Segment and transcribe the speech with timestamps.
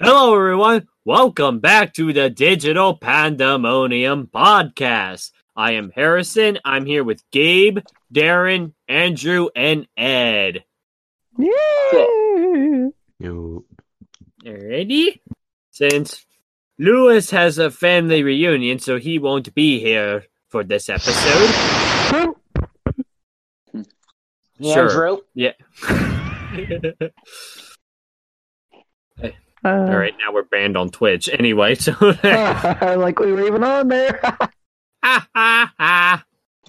[0.00, 0.88] Hello, everyone.
[1.04, 5.30] Welcome back to the Digital Pandemonium podcast.
[5.56, 6.58] I am Harrison.
[6.64, 7.78] I'm here with Gabe,
[8.12, 10.64] Darren, Andrew, and Ed.
[11.38, 12.88] Yeah.
[13.18, 13.64] Yo.
[14.44, 15.20] Alrighty.
[15.70, 16.24] Since
[16.78, 22.34] Lewis has a family reunion, so he won't be here for this episode.
[24.62, 24.90] Sure.
[24.90, 25.52] Andrew, Yeah.
[29.64, 31.28] Uh, All right, now we're banned on Twitch.
[31.38, 31.92] Anyway, so
[32.22, 34.20] like we were even on there.
[34.22, 34.48] ha
[35.34, 36.24] ha ha.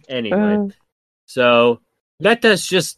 [0.10, 0.66] Anyway, Uh,
[1.26, 1.80] so
[2.20, 2.98] let us just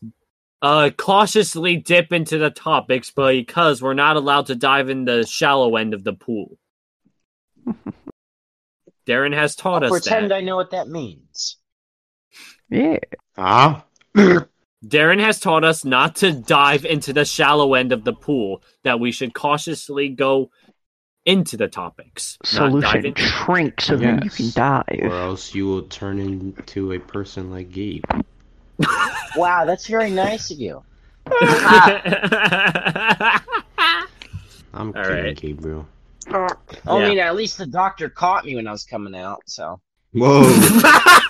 [0.62, 5.76] uh cautiously dip into the topics because we're not allowed to dive in the shallow
[5.76, 6.58] end of the pool.
[9.05, 10.36] Darren has taught I'll us pretend that.
[10.38, 11.58] I know what that means.
[12.70, 12.98] yeah.
[13.38, 13.86] Ah.
[14.86, 18.99] Darren has taught us not to dive into the shallow end of the pool, that
[18.99, 20.49] we should cautiously go
[21.26, 22.38] into the topics.
[22.54, 24.54] not dive Solution: into- shrink so then you can Yes.
[24.54, 24.99] dive.
[25.04, 28.04] or else you will turn into a person like Gabe.
[29.35, 30.84] Wow, that's very nice of you.
[34.76, 35.35] I'm All kidding, right.
[35.35, 35.88] Gabriel.
[36.27, 36.48] I
[36.85, 37.10] Yeah.
[37.10, 39.41] mean, at least the doctor caught me when I was coming out.
[39.46, 39.79] So
[40.12, 40.44] Whoa.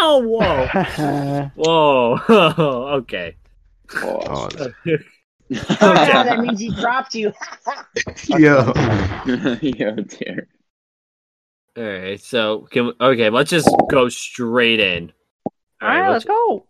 [0.00, 1.50] oh, whoa.
[1.56, 2.18] Whoa.
[2.98, 3.36] okay.
[3.96, 4.70] oh, oh,
[5.48, 7.32] yeah, that means he dropped you.
[8.26, 8.72] yo.
[9.62, 10.48] Yo, dear.
[11.76, 12.20] All right.
[12.20, 15.12] So, can we, okay, let's just go straight in.
[15.80, 16.10] All right.
[16.10, 16.66] let's, go.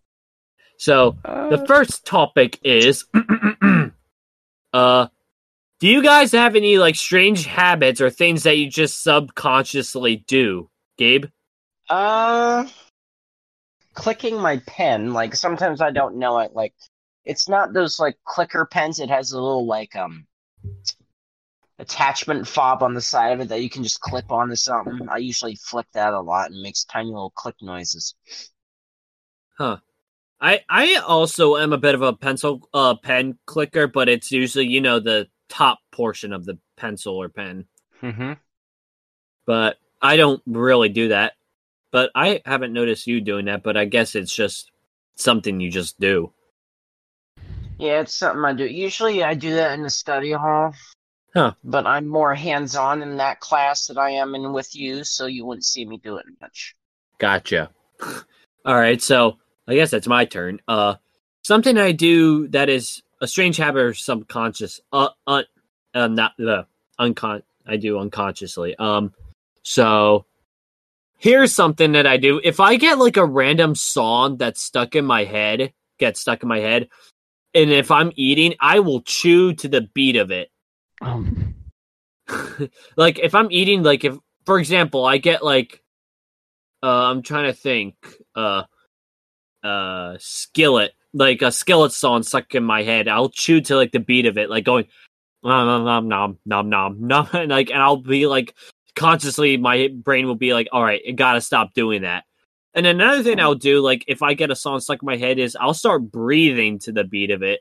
[0.76, 3.06] so, Uh, the first topic is
[4.72, 5.06] uh
[5.80, 10.68] do you guys have any like strange habits or things that you just subconsciously do?
[10.96, 11.26] Gabe?
[11.88, 12.66] Uh,
[13.98, 15.12] clicking my pen.
[15.12, 16.54] Like sometimes I don't know it.
[16.54, 16.72] Like
[17.24, 19.00] it's not those like clicker pens.
[19.00, 20.24] It has a little like um
[21.80, 25.08] attachment fob on the side of it that you can just clip onto something.
[25.08, 28.14] I usually flick that a lot and makes tiny little click noises.
[29.58, 29.78] Huh.
[30.40, 34.68] I I also am a bit of a pencil uh pen clicker, but it's usually,
[34.68, 37.64] you know, the top portion of the pencil or pen.
[38.00, 38.34] Mm-hmm.
[39.44, 41.32] But I don't really do that.
[41.90, 44.70] But I haven't noticed you doing that, but I guess it's just
[45.16, 46.32] something you just do.
[47.78, 48.66] Yeah, it's something I do.
[48.66, 50.74] Usually I do that in the study hall.
[51.34, 51.52] Huh.
[51.62, 55.26] But I'm more hands on in that class that I am in with you, so
[55.26, 56.74] you wouldn't see me do it much.
[57.18, 57.70] Gotcha.
[58.64, 60.60] All right, so I guess that's my turn.
[60.66, 60.96] Uh,
[61.42, 64.80] something I do that is a strange habit or subconscious.
[64.92, 65.42] Uh, uh,
[65.94, 66.66] uh not the
[66.98, 67.42] uncon.
[67.66, 68.74] I do unconsciously.
[68.76, 69.12] Um,
[69.62, 70.24] so
[71.18, 72.40] here's something that I do.
[72.42, 76.48] If I get like a random song that's stuck in my head, gets stuck in
[76.48, 76.88] my head,
[77.54, 80.50] and if I'm eating, I will chew to the beat of it.
[81.02, 81.54] um,
[82.96, 85.82] like if I'm eating, like if for example, I get like
[86.82, 87.94] uh I'm trying to think,
[88.34, 88.62] uh
[89.62, 93.08] uh skillet, like a skillet song stuck in my head.
[93.08, 94.86] I'll chew to like the beat of it, like going
[95.42, 98.54] nom nom nom nom nom nom and like and I'll be like
[98.98, 102.24] consciously my brain will be like, all right, I gotta stop doing that.
[102.74, 105.38] And another thing I'll do, like if I get a song stuck in my head,
[105.38, 107.60] is I'll start breathing to the beat of it.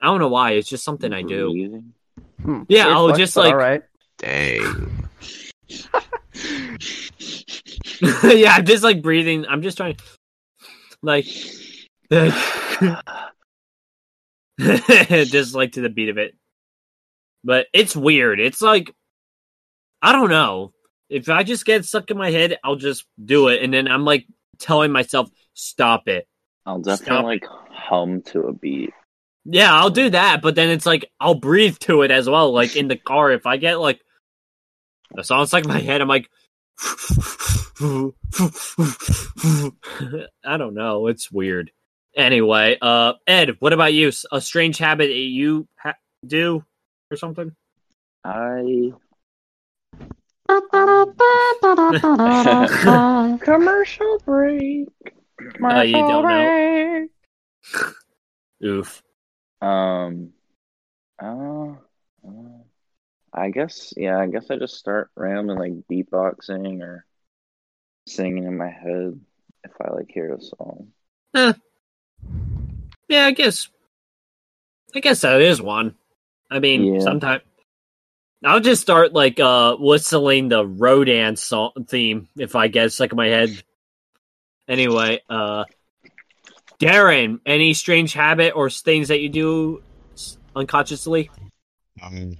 [0.00, 1.82] I don't know why, it's just something I do.
[2.42, 3.82] Hmm, Yeah, weird I'll flex, just, like- all right.
[4.18, 5.08] Dang.
[8.24, 9.46] yeah, I'm just like breathing.
[9.46, 9.96] I'm just trying,
[11.02, 11.24] like,
[14.58, 16.34] just like to the beat of it.
[17.44, 18.40] But it's weird.
[18.40, 18.94] It's like,
[20.02, 20.72] I don't know.
[21.08, 24.04] If I just get stuck in my head, I'll just do it, and then I'm
[24.04, 24.26] like
[24.58, 26.26] telling myself, "Stop it."
[26.66, 26.98] I'll Stop.
[27.00, 28.92] definitely like hum to a beat.
[29.44, 32.52] Yeah, I'll do that, but then it's like I'll breathe to it as well.
[32.52, 34.00] Like in the car, if I get like
[35.16, 36.28] a song stuck in my head, I'm like,
[40.44, 41.06] I don't know.
[41.06, 41.70] It's weird.
[42.14, 44.10] Anyway, uh, Ed, what about you?
[44.32, 45.94] A strange habit that you ha-
[46.26, 46.64] do
[47.10, 47.54] or something?
[48.24, 48.92] I
[53.40, 54.88] Commercial break.
[55.62, 57.08] Uh, you don't know.
[58.64, 59.02] Oof.
[59.60, 60.30] um
[61.22, 61.72] uh,
[62.26, 62.62] uh
[63.32, 67.04] I guess yeah, I guess I just start randomly like beatboxing or
[68.06, 69.20] singing in my head
[69.64, 70.88] if I like hear a song.
[73.08, 73.68] Yeah, I guess.
[74.94, 75.94] I guess that is one.
[76.50, 77.00] I mean, Yeah.
[77.00, 77.42] sometimes
[78.44, 83.16] I'll just start like uh whistling the Rodan song theme if I get stuck in
[83.16, 83.50] my head.
[84.68, 85.64] Anyway, uh
[86.78, 89.82] Darren, any strange habit or things that you do
[90.54, 91.30] unconsciously?
[92.00, 92.38] Um,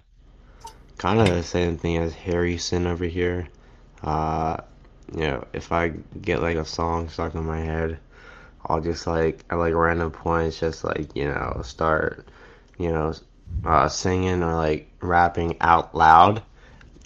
[0.98, 3.48] kind of the same thing as Harrison over here.
[4.02, 4.58] Uh,
[5.12, 5.88] you know, if I
[6.20, 7.98] get like a song stuck in my head,
[8.66, 12.28] I'll just like at like random points, just like you know, start,
[12.78, 13.14] you know,
[13.64, 16.42] uh, singing or like rapping out loud.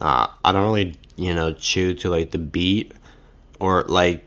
[0.00, 2.92] Uh, I don't really, you know, chew to like the beat
[3.60, 4.26] or like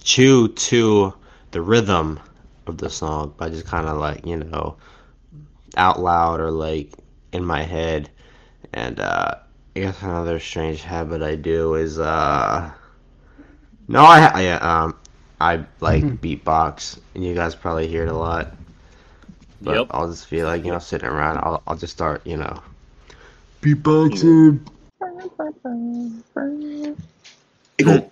[0.00, 1.14] chew to
[1.52, 2.20] the rhythm
[2.66, 4.76] of the song, but I just kind of like you know,
[5.76, 6.92] out loud or like
[7.32, 8.10] in my head.
[8.72, 9.34] And uh,
[9.76, 12.70] I guess another strange habit I do is uh,
[13.88, 14.96] no, I yeah um,
[15.40, 16.20] I like Mhm.
[16.20, 18.54] beatbox, and you guys probably hear it a lot.
[19.66, 19.86] But Yep.
[19.90, 21.38] I'll just feel like you know sitting around.
[21.38, 22.62] I'll I'll just start you know
[23.60, 24.60] beatboxing.
[27.80, 28.10] I go.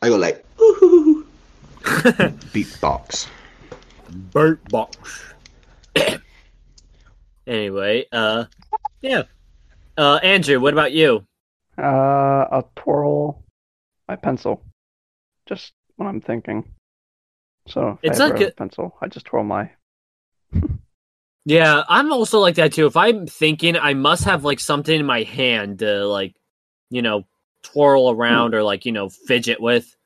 [0.00, 0.46] I go like
[2.56, 3.28] beatbox.
[4.32, 5.34] Bird box.
[7.46, 8.46] anyway, uh,
[9.02, 9.24] yeah.
[9.98, 11.26] Uh, Andrew, what about you?
[11.76, 13.42] Uh, I'll twirl
[14.08, 14.62] my pencil.
[15.44, 16.64] Just when I'm thinking.
[17.68, 19.70] So if It's I like ever a- a pencil, I just twirl my.
[21.44, 22.84] Yeah, I'm also like that too.
[22.86, 26.36] If I'm thinking, I must have like something in my hand to like,
[26.90, 27.24] you know,
[27.62, 29.96] twirl around or like you know fidget with.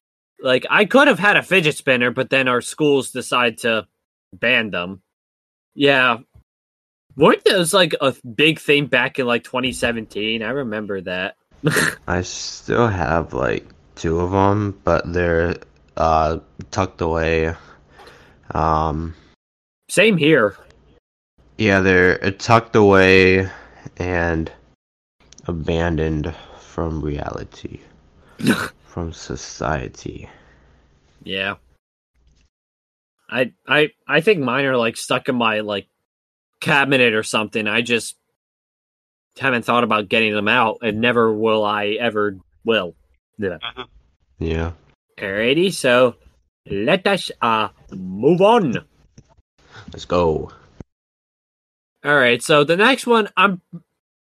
[0.40, 3.88] Like I could have had a fidget spinner, but then our schools decide to
[4.32, 5.02] ban them.
[5.74, 6.18] Yeah,
[7.16, 10.44] weren't those like a big thing back in like 2017?
[10.44, 11.34] I remember that.
[12.06, 13.66] I still have like
[13.96, 15.56] two of them, but they're
[15.96, 16.38] uh
[16.70, 17.54] tucked away.
[18.52, 19.14] Um,
[19.88, 20.56] Same here.
[21.58, 23.48] yeah, they're tucked away
[23.96, 24.50] and
[25.46, 27.80] abandoned from reality,
[28.84, 30.28] from society.
[31.24, 31.56] Yeah.
[33.30, 35.88] I I I think mine are like stuck in my like
[36.60, 37.66] cabinet or something.
[37.66, 38.16] I just
[39.38, 42.94] haven't thought about getting them out and never will I ever will.
[43.38, 43.58] Yeah.
[44.38, 44.72] Yeah.
[45.18, 46.16] Alrighty, so
[46.66, 48.84] let us uh move on.
[49.92, 50.50] Let's go.
[52.04, 53.60] Alright, so the next one I'm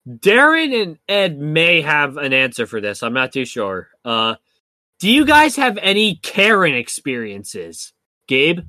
[0.07, 3.03] Darren and Ed may have an answer for this.
[3.03, 3.89] I'm not too sure.
[4.03, 4.35] Uh
[4.99, 7.93] do you guys have any Karen experiences?
[8.27, 8.59] Gabe?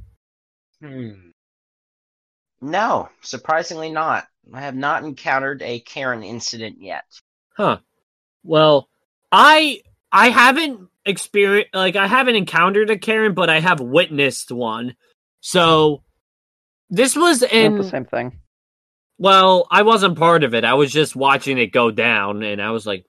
[0.80, 1.30] Hmm.
[2.60, 4.26] No, surprisingly not.
[4.52, 7.04] I have not encountered a Karen incident yet.
[7.56, 7.78] Huh.
[8.44, 8.88] Well,
[9.32, 9.82] I
[10.12, 14.96] I haven't experienced like I haven't encountered a Karen, but I have witnessed one.
[15.40, 16.02] So
[16.90, 18.38] this was Not the same thing.
[19.18, 20.64] well, I wasn't part of it.
[20.64, 23.04] I was just watching it go down and I was like,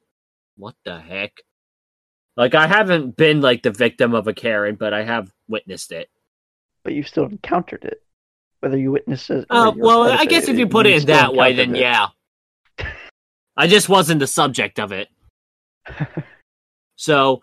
[0.56, 1.42] what the heck?
[2.38, 6.10] Like I haven't been like the victim of a Karen, but I have witnessed it.
[6.84, 8.02] But you still encountered it.
[8.62, 9.46] Whether you witnessed it.
[9.50, 12.08] Oh, well, I guess if you put it in that way, then encountered yeah.
[13.58, 15.10] I just wasn't the subject of it.
[15.88, 16.08] it.
[16.96, 17.42] So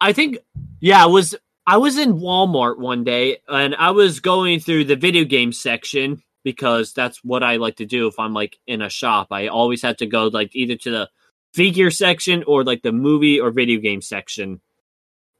[0.00, 0.38] I think
[0.80, 1.34] yeah, I was
[1.66, 6.22] I was in Walmart one day and I was going through the video game section
[6.42, 9.28] because that's what I like to do if I'm like in a shop.
[9.30, 11.10] I always have to go like either to the
[11.52, 14.60] figure section or like the movie or video game section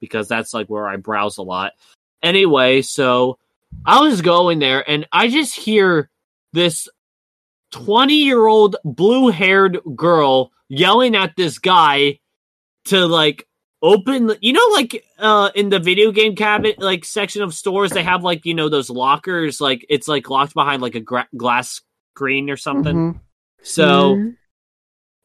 [0.01, 1.73] because that's like where I browse a lot.
[2.23, 3.39] Anyway, so
[3.87, 6.11] I was going there and I just hear
[6.53, 6.89] this
[7.73, 12.19] 20 year old blue haired girl yelling at this guy
[12.87, 13.47] to like
[13.83, 18.03] open you know like uh in the video game cabinet like section of stores they
[18.03, 21.81] have like you know those lockers like it's like locked behind like a gra- glass
[22.15, 23.21] screen or something Mhm.
[23.63, 24.37] so Mhm.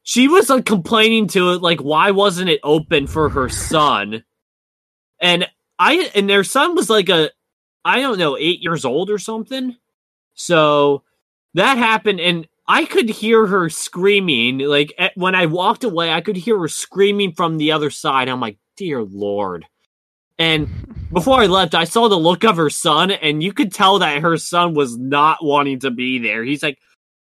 [0.03, 4.23] she was like complaining to it like why wasn't it open for her son
[5.19, 5.47] and
[5.77, 7.29] i and their son was like a
[7.83, 9.75] i don't know eight years old or something
[10.33, 11.03] so
[11.55, 16.21] that happened and i could hear her screaming like at, when i walked away i
[16.21, 18.27] could hear her screaming from the other side.
[18.27, 19.65] I'm like dear lord.
[20.37, 20.67] And
[21.13, 24.21] before i left i saw the look of her son and you could tell that
[24.21, 26.43] her son was not wanting to be there.
[26.43, 26.79] He's like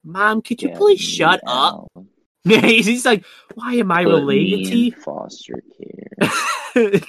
[0.05, 1.91] mom could you Get please shut up?
[1.97, 2.07] Out.
[2.45, 3.25] he's like
[3.55, 4.93] why am i Put related to you?
[4.93, 6.31] foster care.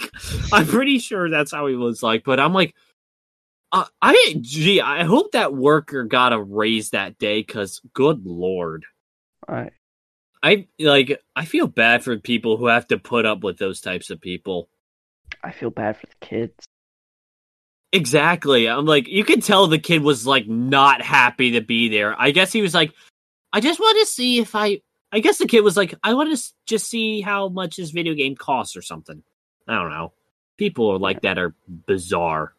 [0.52, 2.76] I'm pretty sure that's how he was like, but I'm like,
[3.74, 8.86] uh, I gee, I hope that worker got a raise that day because good lord,
[9.48, 9.72] I,
[10.44, 14.12] I like I feel bad for people who have to put up with those types
[14.12, 14.70] of people.
[15.44, 16.68] I feel bad for the kids.
[17.92, 22.16] Exactly, I'm like you can tell the kid was like not happy to be there.
[22.20, 22.94] I guess he was like,
[23.52, 24.82] I just want to see if I.
[25.12, 27.92] I guess the kid was like, I want to s- just see how much this
[27.92, 29.22] video game costs or something.
[29.68, 30.12] I don't know.
[30.58, 32.56] People are like that are bizarre.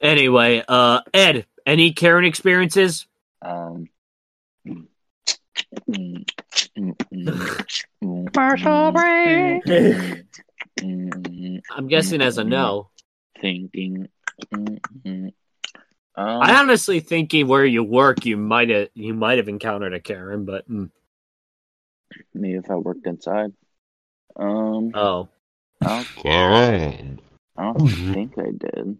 [0.00, 3.06] Anyway, uh, Ed, any Karen experiences?
[3.42, 3.88] Um,
[8.00, 9.62] Commercial break.
[11.70, 12.90] I'm guessing as a no.
[13.40, 14.08] Thinking.
[14.52, 15.32] Um,
[16.16, 20.46] I honestly thinking where you work, you might have you might have encountered a Karen,
[20.46, 20.90] but mm,
[22.32, 23.52] maybe if I worked inside.
[24.34, 25.28] Um, oh,
[25.82, 27.20] I don't, Karen.
[27.56, 28.98] I don't think I did.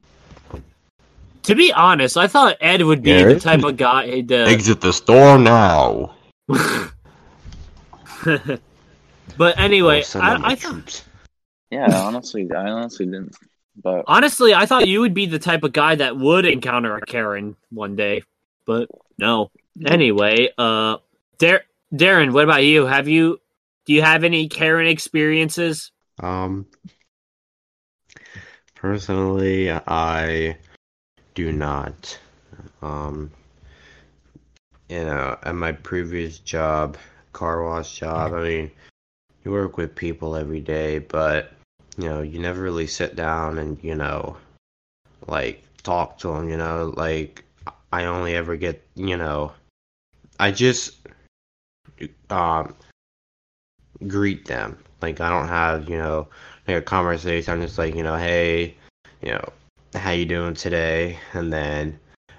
[1.47, 4.35] To be honest, I thought Ed would be the type of guy to.
[4.49, 6.15] Exit the store now.
[9.37, 11.05] but anyway, Or send out my I, I thought.
[11.71, 13.37] Yeah, honestly, I honestly didn't.
[13.83, 17.01] But honestly, I thought you would be the type of guy that would encounter a
[17.03, 18.23] Karen one day,
[18.65, 18.89] but
[19.19, 19.51] no.
[19.85, 20.97] Anyway, uh,
[21.39, 22.87] Dar- Darren, what about you?
[22.87, 23.41] Have you
[23.85, 25.93] do you have any Karen experiences?
[26.19, 26.67] Um,
[28.75, 30.57] personally, I
[31.37, 32.19] do not.
[32.83, 33.31] Um,
[34.89, 36.97] you know, at my previous job,
[37.33, 38.71] car wash job, I mean,
[39.45, 41.53] you work with people every day, but
[41.99, 44.37] you know, you never really sit down and you know,
[45.29, 46.49] like talk to them.
[46.49, 47.45] You know, like
[47.93, 49.53] I only ever get, you know,
[50.41, 50.97] I just
[52.31, 52.75] um
[54.09, 54.79] greet them.
[55.03, 56.29] Like I don't have, you know,
[56.67, 57.53] like a conversation.
[57.53, 58.75] I'm just like, you know, hey,
[59.21, 59.53] you know,
[59.95, 61.19] how you doing today?
[61.33, 61.99] And then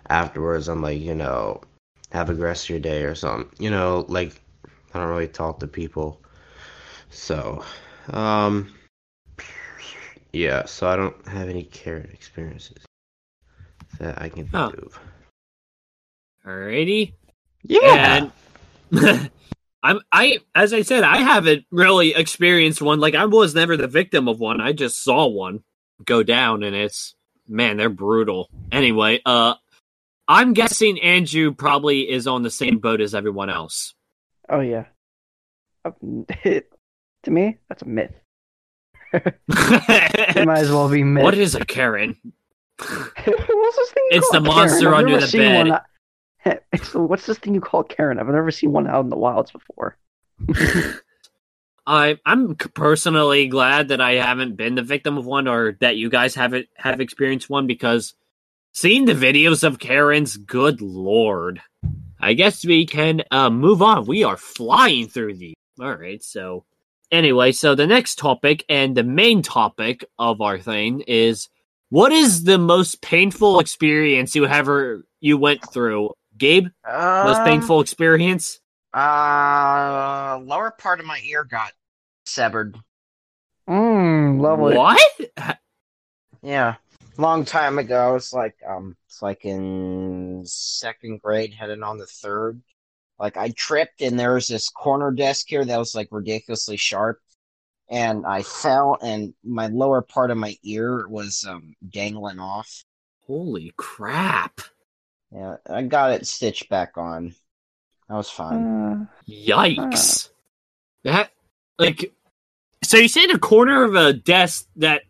[0.10, 1.62] afterwards, I'm like, you know,
[2.12, 3.50] have a rest of your day or something.
[3.64, 4.42] You know, like
[4.94, 6.22] I don't really talk to people.
[7.10, 7.64] So,
[8.12, 8.74] um,
[10.34, 10.66] yeah.
[10.66, 12.86] So I don't have any Karen experiences
[14.00, 14.72] that I can think Huh.
[14.86, 15.00] of.
[16.46, 17.14] Alrighty.
[17.64, 18.30] Yeah.
[18.92, 19.30] And
[19.84, 23.00] I'm I as I said, I haven't really experienced one.
[23.00, 24.62] Like I was never the victim of one.
[24.62, 25.64] I just saw one
[26.06, 27.16] go down and it's
[27.48, 28.50] man, they're brutal.
[28.72, 29.56] Anyway, uh
[30.28, 33.94] I'm guessing Andrew probably is on the same boat as everyone else.
[34.50, 34.86] Oh yeah.
[35.86, 35.92] Uh,
[36.44, 38.14] to me, that's a myth.
[39.14, 41.24] It might as well be myth.
[41.24, 42.16] what is a Karen?
[42.78, 44.08] what's this thing?
[44.12, 45.70] you It's the monster under the bed.
[45.70, 45.80] one
[46.94, 48.20] what's this thing you call Karen?
[48.20, 49.98] I've never seen one out in the wilds before.
[51.88, 56.10] I I'm personally glad that I haven't been the victim of one or that you
[56.10, 58.14] guys haven't have experienced one because
[58.74, 61.62] seeing the videos of Karen's, good lord.
[62.20, 64.06] I guess we can uh, move on.
[64.06, 65.56] We are flying through these.
[65.80, 66.66] All right, so
[67.12, 71.48] anyway, so the next topic and the main topic of our thing is
[71.90, 76.12] what is the most painful experience you ever you went through?
[76.38, 78.60] Gabe, most Um, painful experience?
[78.98, 81.72] Uh, lower part of my ear got
[82.26, 82.76] severed.
[83.70, 84.76] Mmm, lovely.
[84.76, 85.60] What?
[86.42, 86.76] Yeah,
[87.18, 88.16] long time ago.
[88.16, 92.60] It's like um, it's like in second grade, heading on the third.
[93.20, 97.20] Like I tripped, and there was this corner desk here that was like ridiculously sharp,
[97.90, 102.84] and I fell, and my lower part of my ear was um dangling off.
[103.28, 104.60] Holy crap.
[105.32, 107.36] Yeah, I got it stitched back on.
[108.10, 108.66] That was fine.
[108.66, 110.30] Uh, Yikes.
[111.04, 111.32] That
[111.78, 112.14] like
[112.84, 115.04] so you say the corner of a desk that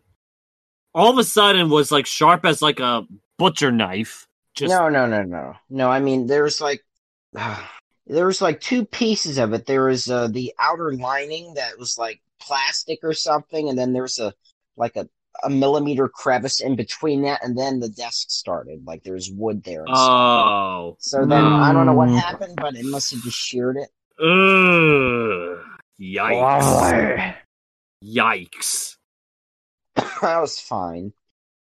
[0.94, 3.06] all of a sudden was like sharp as like a
[3.38, 4.26] butcher knife.
[4.54, 5.88] Just No, no, no, no, no.
[5.88, 6.84] I mean, there was like,
[8.06, 9.66] there was like two pieces of it.
[9.66, 14.02] There was uh, the outer lining that was like plastic or something, and then there
[14.02, 14.34] was a
[14.76, 15.08] like a
[15.42, 18.84] a millimeter crevice in between that, and then the desk started.
[18.86, 19.80] Like there's wood there.
[19.86, 20.08] And stuff.
[20.10, 20.96] Oh.
[21.00, 22.18] So then I don't know what Mm.
[22.20, 23.88] happened, but it must have just sheared it.
[24.20, 25.58] Ugh.
[26.00, 26.40] Yikes.
[26.40, 27.34] lovely.
[28.04, 28.96] Yikes.
[29.96, 31.12] that was fine.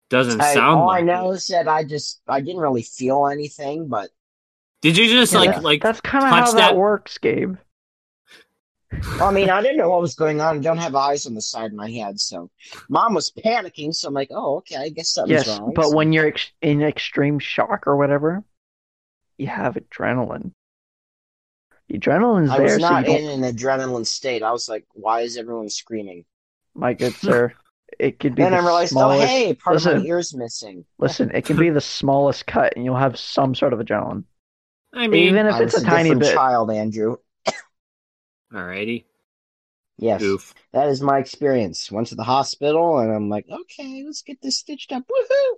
[0.09, 1.35] Doesn't I, sound all like I know it.
[1.35, 4.09] is that I just I didn't really feel anything, but
[4.81, 7.55] Did you just Yeah, like that- like that's kind of how that, that- works, Gabe.
[9.19, 10.57] I mean, I didn't know what was going on.
[10.57, 12.49] I don't have eyes on the side of my head, so
[12.89, 13.93] mom was panicking.
[13.93, 16.51] So I'm like, "Oh, okay, I guess something's Yes, wrong." but So- when you're ex-
[16.61, 18.43] in extreme shock or whatever,
[19.37, 20.51] you have adrenaline.
[21.89, 23.43] The adrenaline's I there, was not you in don't.
[23.43, 24.41] an adrenaline state.
[24.43, 26.25] I was like, "Why is everyone screaming?"
[26.73, 27.53] My good sir,
[27.99, 29.23] it could be Then the I realized, oh, smallest.
[29.23, 32.85] "Oh, hey, part of my ear's missing." Listen, it can be the smallest cut, and
[32.85, 34.23] you'll have some sort of adrenaline,
[34.93, 36.33] I mean even if I it's was a tiny bit.
[36.33, 37.17] child, Andrew.
[38.53, 39.05] Alrighty.
[39.97, 40.53] Yes, Goof.
[40.73, 41.91] that is my experience.
[41.91, 45.53] Went to the hospital, and I'm like, "Okay, let's get this stitched up." Woohoo!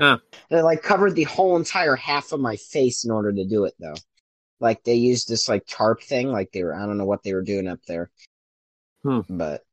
[0.00, 0.18] Huh.
[0.50, 3.74] They like covered the whole entire half of my face in order to do it,
[3.80, 3.94] though.
[4.60, 7.34] Like they used this like tarp thing, like they were I don't know what they
[7.34, 8.10] were doing up there,
[9.02, 9.20] Hmm.
[9.28, 9.64] but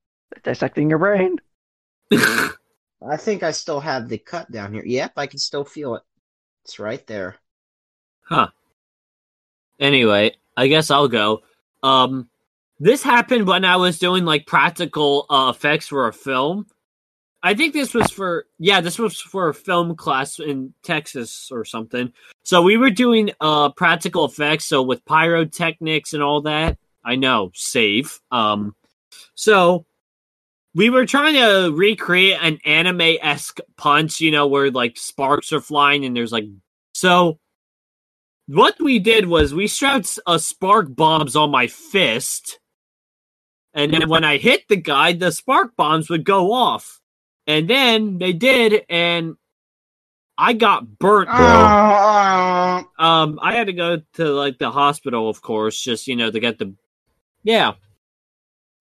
[0.43, 1.37] Dissecting your brain.
[2.11, 4.83] I think I still have the cut down here.
[4.85, 6.03] Yep, I can still feel it.
[6.65, 7.35] It's right there.
[8.21, 8.49] Huh.
[9.79, 11.41] Anyway, I guess I'll go.
[11.81, 12.29] Um,
[12.79, 16.67] this happened when I was doing like practical uh, effects for a film.
[17.41, 21.63] I think this was for yeah, this was for a film class in Texas or
[21.63, 22.11] something.
[22.43, 26.77] So we were doing uh practical effects, so with pyrotechnics and all that.
[27.03, 28.19] I know, save.
[28.29, 28.75] Um,
[29.35, 29.85] so
[30.75, 35.61] we were trying to recreate an anime esque punch, you know, where like sparks are
[35.61, 36.45] flying and there's like
[36.93, 37.39] so.
[38.47, 42.59] What we did was we strapped a spark bombs on my fist,
[43.73, 46.99] and then when I hit the guy, the spark bombs would go off,
[47.45, 49.35] and then they did, and
[50.37, 51.29] I got burnt.
[51.31, 52.85] Ah.
[52.97, 56.39] Um, I had to go to like the hospital, of course, just you know to
[56.39, 56.73] get the.
[57.43, 57.73] Yeah,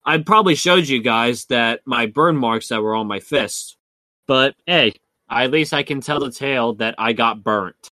[0.05, 3.77] I probably showed you guys that my burn marks that were on my fist,
[4.25, 4.93] but hey,
[5.29, 7.89] at least I can tell the tale that I got burnt.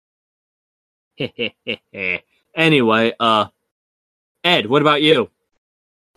[2.54, 3.47] anyway, uh,
[4.42, 5.30] Ed, what about you?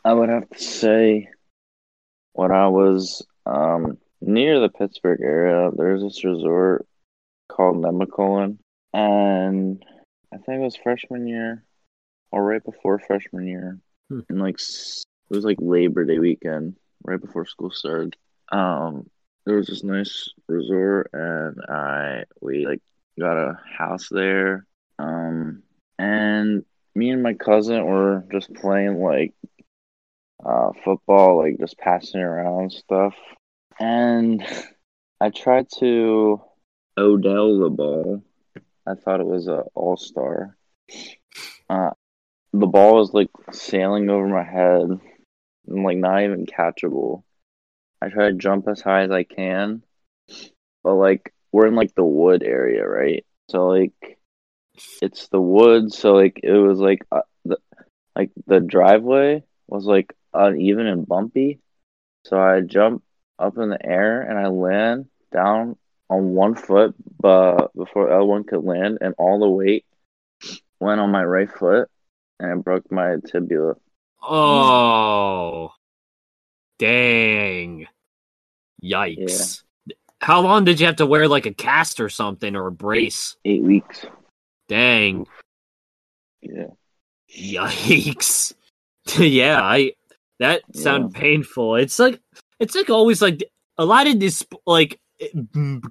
[0.06, 1.30] I would have to say
[2.34, 6.86] when I was um, near the Pittsburgh area, there's this resort
[7.48, 8.58] called Nemacolin,
[8.94, 9.84] and
[10.34, 11.64] I think it was freshman year
[12.32, 13.80] or right before freshman year,
[14.10, 14.22] Hmm.
[14.30, 15.06] and like it
[15.36, 18.16] was like Labor Day weekend, right before school started.
[18.52, 19.10] Um,
[19.46, 22.82] there was this nice resort, and I we like
[23.20, 24.66] got a house there.
[25.00, 25.64] Um,
[26.00, 29.34] and me and my cousin were just playing like
[30.46, 33.14] uh, football, like just passing around stuff.
[33.80, 34.46] And
[35.20, 36.42] I tried to
[36.98, 38.24] Odell the ball.
[38.86, 40.58] I thought it was a All Star.
[41.70, 41.92] Uh,
[42.52, 45.00] the ball was like sailing over my head
[45.68, 47.24] and like not even catchable.
[48.02, 49.82] I try to jump as high as I can,
[50.84, 53.26] but like we're in like the wood area, right?
[53.50, 54.20] So like
[55.02, 57.58] it's the woods, so like it was like uh, the
[58.16, 61.60] like the driveway was like uneven and bumpy.
[62.26, 63.04] So I jump
[63.40, 65.78] up in the air and I land down
[66.10, 69.86] on one foot, but before the other one could land, and all the weight
[70.80, 71.90] went on my right foot,
[72.40, 73.74] and I broke my tibia.
[74.22, 75.72] Oh,
[76.78, 77.88] dang!
[78.84, 79.64] Yikes!
[80.22, 83.36] How long did you have to wear like a cast or something or a brace?
[83.44, 84.06] Eight weeks.
[84.68, 85.28] Dang!
[86.42, 86.68] Yeah.
[87.36, 88.54] Yikes!
[89.18, 89.94] yeah, I
[90.40, 91.76] that sound painful.
[91.76, 92.20] It's like
[92.60, 93.44] it's like always like
[93.78, 95.00] a lot of these like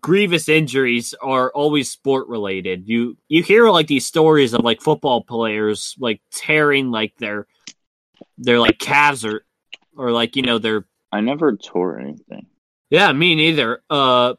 [0.00, 2.88] grievous injuries are always sport related.
[2.88, 7.46] You you hear like these stories of like football players like tearing like their
[8.38, 9.44] their like calves or
[9.96, 12.46] or like you know their I never tore anything.
[12.90, 13.82] yeah, me neither.
[13.90, 14.34] Uh,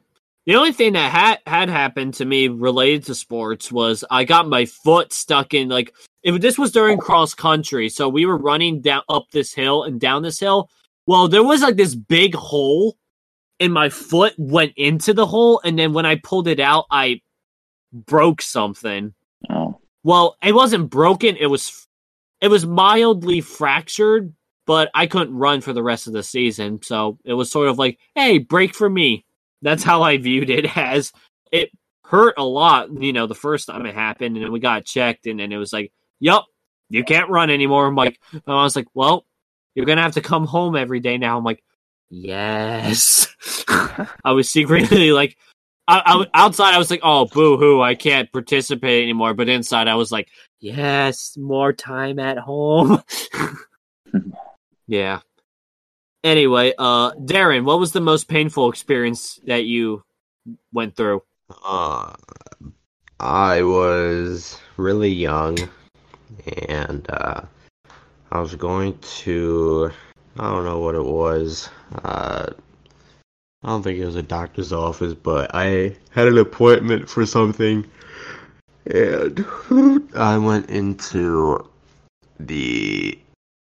[0.46, 4.48] the only thing that had had happened to me related to sports was I got
[4.48, 8.82] my foot stuck in like if this was during cross country, so we were running
[8.82, 10.70] down up this hill and down this hill.
[11.06, 12.98] Well, there was like this big hole,
[13.60, 17.22] and my foot went into the hole, and then when I pulled it out, I
[17.92, 19.14] broke something.
[19.50, 19.80] Oh.
[20.04, 21.88] Well, it wasn't broken; it was
[22.40, 24.34] it was mildly fractured,
[24.66, 26.82] but I couldn't run for the rest of the season.
[26.84, 29.26] So it was sort of like, hey, break for me.
[29.62, 31.12] That's how I viewed it as
[31.52, 31.72] it
[32.06, 35.26] hurt a lot, you know, the first time it happened, and then we got checked,
[35.26, 35.92] and then it was like,
[36.24, 36.46] Yup,
[36.90, 37.86] you can't run anymore.
[37.86, 39.26] I'm like, and I was like, Well,
[39.76, 41.38] you're gonna have to come home every day now.
[41.38, 41.62] I'm like,
[42.10, 43.28] Yes.
[43.68, 45.38] I was secretly like
[45.86, 47.82] I, I, outside, I was like, "Oh, boo hoo!
[47.82, 50.30] I can't participate anymore." But inside, I was like,
[50.62, 53.04] "Yes, more time at home."
[54.88, 55.20] yeah.
[56.24, 60.06] Anyway, uh, Darren, what was the most painful experience that you
[60.72, 61.22] went through?
[61.66, 62.14] Uh,
[63.20, 65.58] I was really young,
[66.70, 67.42] and uh,
[68.32, 69.92] I was going to.
[70.40, 71.70] I don't know what it was.
[72.04, 72.48] Uh,
[73.64, 77.86] I don't think it was a doctor's office, but I had an appointment for something,
[78.86, 79.46] and
[80.16, 81.70] I went into
[82.40, 83.18] the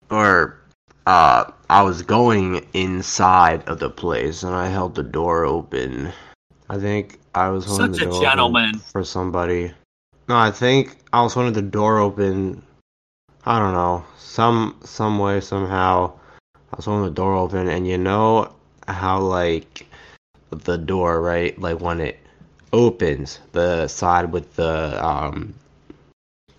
[0.09, 0.59] or
[1.07, 6.11] uh I was going inside of the place and I held the door open.
[6.69, 8.69] I think I was holding Such the a door gentleman.
[8.69, 9.71] open for somebody.
[10.27, 12.61] No, I think I was holding the door open.
[13.45, 16.13] I don't know, some some way somehow.
[16.71, 18.51] I was holding the door open, and you know
[18.87, 19.87] how like
[20.51, 21.57] the door, right?
[21.59, 22.19] Like when it
[22.73, 25.53] opens, the side with the um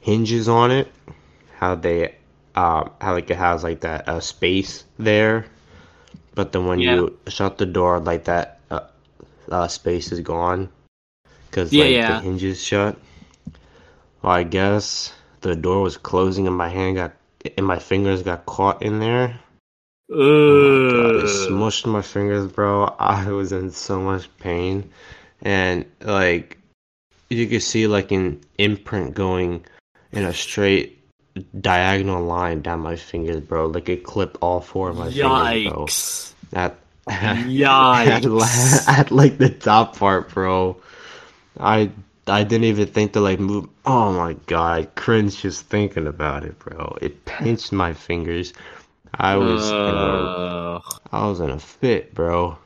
[0.00, 0.88] hinges on it,
[1.58, 2.14] how they
[2.54, 5.46] um how like it has like that uh, space there,
[6.34, 6.86] but then when Yeah.
[6.86, 8.80] you shut the door, like that uh,
[9.50, 10.68] uh space is gone
[11.50, 12.06] because Yeah, like yeah.
[12.06, 12.96] the hinges shut.
[14.22, 15.12] Well, I guess
[15.46, 17.12] the door was closing and my hand got
[17.56, 19.38] and my fingers got caught in there.
[20.10, 20.18] Ugh.
[20.18, 22.94] Oh it smushed my fingers, bro.
[22.98, 24.90] I was in so much pain,
[25.42, 26.58] and like
[27.28, 29.64] you could see like an imprint going
[30.12, 30.98] in a straight
[31.60, 33.66] diagonal line down my fingers, bro.
[33.66, 35.86] Like it clipped all four of my fingers, bro.
[35.86, 36.32] Yikes.
[36.52, 36.78] At
[37.08, 38.88] at, Yikes.
[38.88, 40.76] at like the top part, bro.
[41.58, 41.90] I
[42.28, 43.68] I didn't even think to like move.
[43.84, 46.96] Oh my god, I cringe just thinking about it, bro.
[47.00, 48.52] It pinched my fingers.
[49.14, 50.80] I was in a,
[51.12, 52.58] I was in a fit, bro.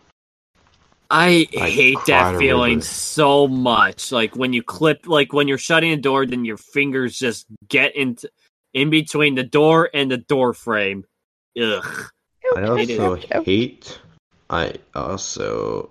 [1.10, 2.86] I I hate that feeling river.
[2.86, 4.12] so much.
[4.12, 7.94] Like when you clip, like when you're shutting a door, then your fingers just get
[7.96, 8.30] into
[8.72, 11.04] in between the door and the door frame.
[11.60, 12.10] Ugh.
[12.56, 13.98] I also hate.
[14.48, 15.90] I also,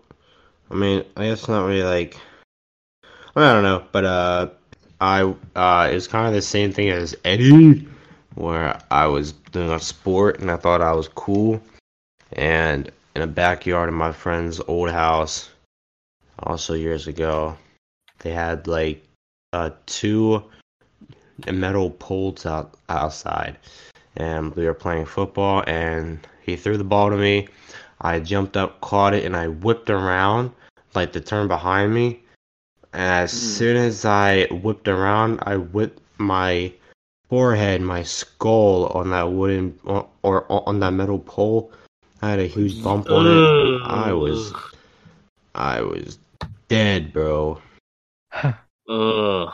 [0.72, 2.18] I mean, I guess not really like.
[3.36, 4.50] I, mean, I don't know, but uh,
[5.02, 5.22] I
[5.56, 7.88] uh, it was kind of the same thing as Eddie,
[8.36, 11.62] where I was doing a sport and I thought I was cool,
[12.34, 15.50] and in a backyard of my friend's old house,
[16.44, 17.58] also years ago,
[18.20, 19.04] they had like
[19.54, 20.44] uh two
[21.52, 23.58] metal poles out outside,
[24.16, 27.48] and we were playing football, and he threw the ball to me.
[28.02, 30.52] I jumped up, caught it, and I whipped around
[30.96, 32.24] like to turn behind me.
[32.94, 33.38] And as Hmm.
[33.38, 36.74] soon as I whipped around, I whipped my
[37.30, 41.72] forehead, my skull on that wooden or, or on that metal pole.
[42.22, 43.82] I had a huge bump on it.
[43.86, 44.54] I was
[45.56, 46.18] I was
[46.68, 47.62] dead, bro.
[48.90, 49.54] Ugh.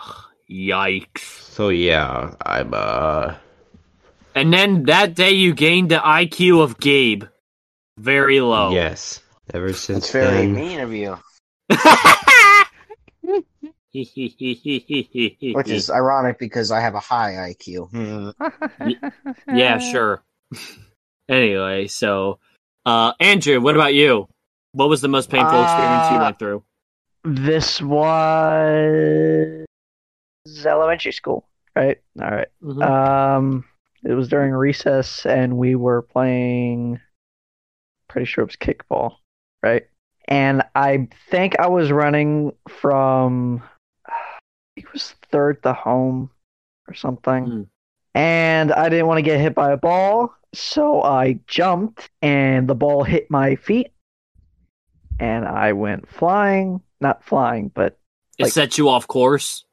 [0.50, 1.20] Yikes.
[1.20, 3.36] So yeah, I'm uh
[4.36, 7.24] And then that day you gained the IQ of Gabe.
[7.98, 8.72] Very low.
[8.72, 9.22] yes.
[9.54, 11.18] Ever since That's very then, mean of you.
[13.96, 17.90] Which Which is ironic because I have a high IQ.
[17.92, 18.30] Hmm.
[19.56, 20.24] yeah, sure.
[21.30, 22.40] anyway, so
[22.86, 24.28] uh Andrew, what about you?
[24.74, 26.64] What was the most painful experience you Uh, went through?
[27.24, 29.66] This was
[30.66, 31.98] elementary school, right?
[32.22, 32.48] All right.
[32.62, 32.84] Mhm.
[32.84, 33.66] Um,
[34.04, 37.00] it was during recess, and we were playing.
[38.08, 39.16] Pretty sure it was kickball,
[39.64, 39.88] right?
[40.28, 43.64] And I think I was running from.
[44.76, 46.30] It was third to home,
[46.88, 47.46] or something.
[47.46, 47.62] Hmm.
[48.14, 52.76] And I didn't want to get hit by a ball, so I jumped, and the
[52.76, 53.92] ball hit my feet,
[55.20, 56.82] and I went flying.
[57.02, 57.98] Not flying, but
[58.38, 59.66] it set you off course.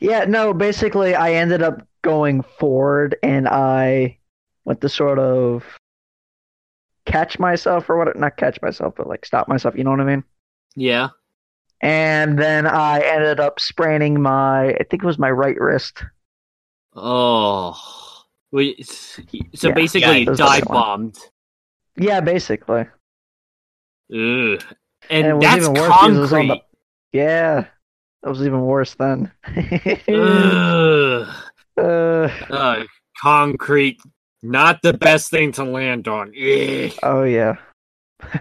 [0.00, 4.18] yeah, no, basically I ended up going forward and I
[4.64, 5.64] went to sort of
[7.04, 10.04] catch myself or what not catch myself, but like stop myself, you know what I
[10.04, 10.24] mean?
[10.74, 11.08] Yeah.
[11.80, 16.02] And then I ended up spraining my I think it was my right wrist.
[16.94, 17.74] Oh.
[18.52, 18.58] So
[19.68, 19.74] Yeah.
[19.74, 20.74] basically, Yeah, you it was the dive one.
[20.78, 21.18] bombed.
[21.96, 22.86] Yeah, basically.
[24.12, 24.62] Ugh.
[25.10, 26.64] And And, that's even worse because it was on concrete.
[27.12, 27.64] Yeah.
[28.22, 29.30] That was even worse then.
[30.08, 31.28] Ugh.
[31.78, 32.84] uh, Uh,
[33.20, 34.00] concrete,
[34.42, 36.28] not the best thing to land on.
[36.30, 36.92] Ugh.
[37.04, 37.56] oh yeah.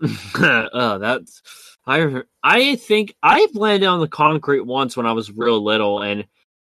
[0.36, 1.42] oh, that's
[1.86, 2.22] I.
[2.42, 6.26] I think I've landed on the concrete once when I was real little, and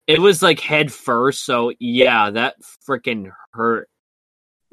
[0.07, 1.45] it was like head first.
[1.45, 2.57] So yeah, that
[2.89, 3.89] freaking hurt.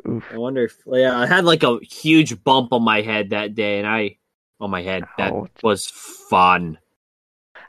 [0.08, 0.26] Oof.
[0.32, 3.80] I wonder if yeah, I had like a huge bump on my head that day,
[3.80, 4.18] and I
[4.60, 5.50] on my head that Ouch.
[5.64, 6.78] was fun.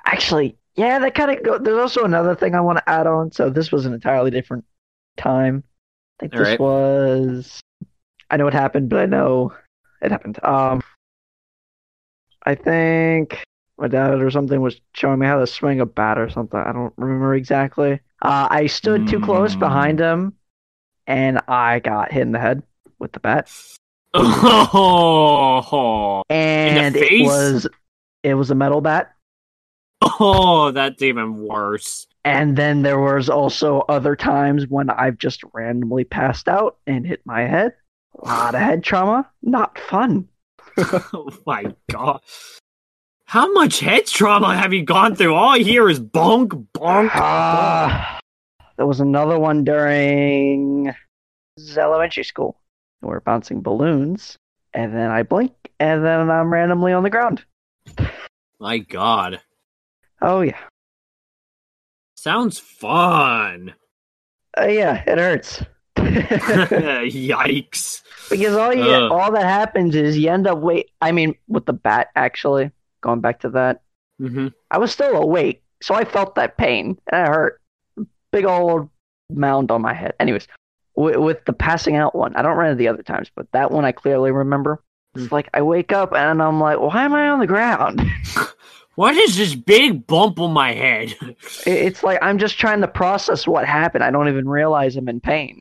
[0.05, 1.59] Actually, yeah, that kind of go.
[1.59, 3.33] There's also another thing I want to add on.
[3.33, 4.65] So this was an entirely different
[5.17, 5.65] time.
[6.19, 6.61] I think All this right.
[6.61, 7.61] was.
[8.29, 9.55] I know what happened, but I know
[10.07, 10.38] it happened.
[10.45, 10.81] Um,
[12.45, 13.42] I think
[13.79, 16.59] my dad or something was showing me how to swing a bat or something.
[16.59, 18.01] I don't remember exactly.
[18.23, 19.59] Uh, I stood too close Mm.
[19.61, 20.33] behind him,
[21.07, 22.62] and I got hit in the head
[22.99, 23.51] with the bat.
[24.19, 27.69] Oh, And it was
[28.23, 29.12] it was a metal bat.
[30.03, 32.07] oh, that's even worse.
[32.25, 37.21] And then there was also other times when I've just randomly passed out and hit
[37.25, 37.75] my head.
[38.22, 39.31] A lot of head trauma.
[39.42, 40.29] Not fun.
[40.79, 42.20] oh my god.
[43.24, 45.35] How much head trauma have you gone through?
[45.35, 47.11] All I hear is bonk, bonk.
[47.14, 48.20] Ah,
[48.76, 50.94] there was another one during
[51.76, 52.61] elementary school.
[53.02, 54.38] We were bouncing balloons,
[54.74, 57.44] and then I blink, and then I'm randomly on the ground.
[58.61, 59.40] My god.
[60.22, 60.59] Oh yeah,
[62.16, 63.74] Sounds fun.
[64.59, 65.62] uh, yeah, it hurts.
[67.11, 68.02] Yikes.
[68.30, 70.90] Because all you all that happens is you end up wait.
[71.00, 73.82] I mean, with the bat, actually, going back to that,
[74.18, 77.61] hmm I was still awake, so I felt that pain and it hurt.
[78.32, 78.88] big old
[79.30, 80.14] mound on my head.
[80.18, 80.48] Anyways,
[80.96, 83.85] with, with the passing out one, I don't remember the other times, but that one
[83.85, 84.82] I clearly remember.
[85.14, 88.02] It's like I wake up and I'm like, why am I on the ground?
[88.96, 91.14] What is this big bump on my head?
[91.66, 94.02] It's like I'm just trying to process what happened.
[94.02, 95.61] I don't even realize I'm in pain.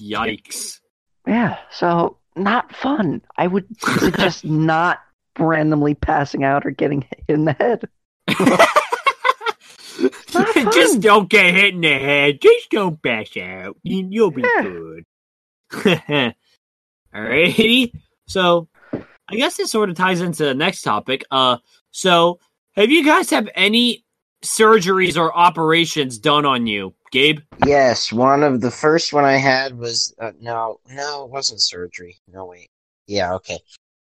[0.00, 0.80] Yikes.
[1.26, 3.22] Yeah, so not fun.
[3.36, 3.66] I would
[3.98, 5.00] suggest not
[5.38, 7.88] randomly passing out or getting hit in the head.
[10.72, 12.40] Just don't get hit in the head.
[12.40, 13.76] Just don't pass out.
[13.82, 14.62] You- You'll be Yeah.
[14.62, 15.04] good.
[17.14, 17.92] Alrighty.
[18.26, 21.24] So I guess this sort of ties into the next topic.
[21.30, 21.58] Uh
[21.90, 22.38] so
[22.74, 24.04] have you guys have any
[24.42, 26.94] surgeries or operations done on you?
[27.10, 27.40] Gabe?
[27.66, 32.18] Yes, one of the first one I had was uh, no, no, it wasn't surgery.
[32.32, 32.70] No wait,
[33.06, 33.58] yeah, okay.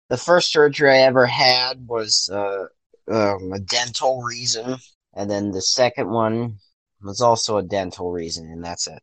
[0.10, 2.66] The first surgery I ever had was uh,
[3.12, 4.78] um, a dental reason,
[5.14, 6.58] and then the second one
[7.02, 9.02] was also a dental reason, and that's it.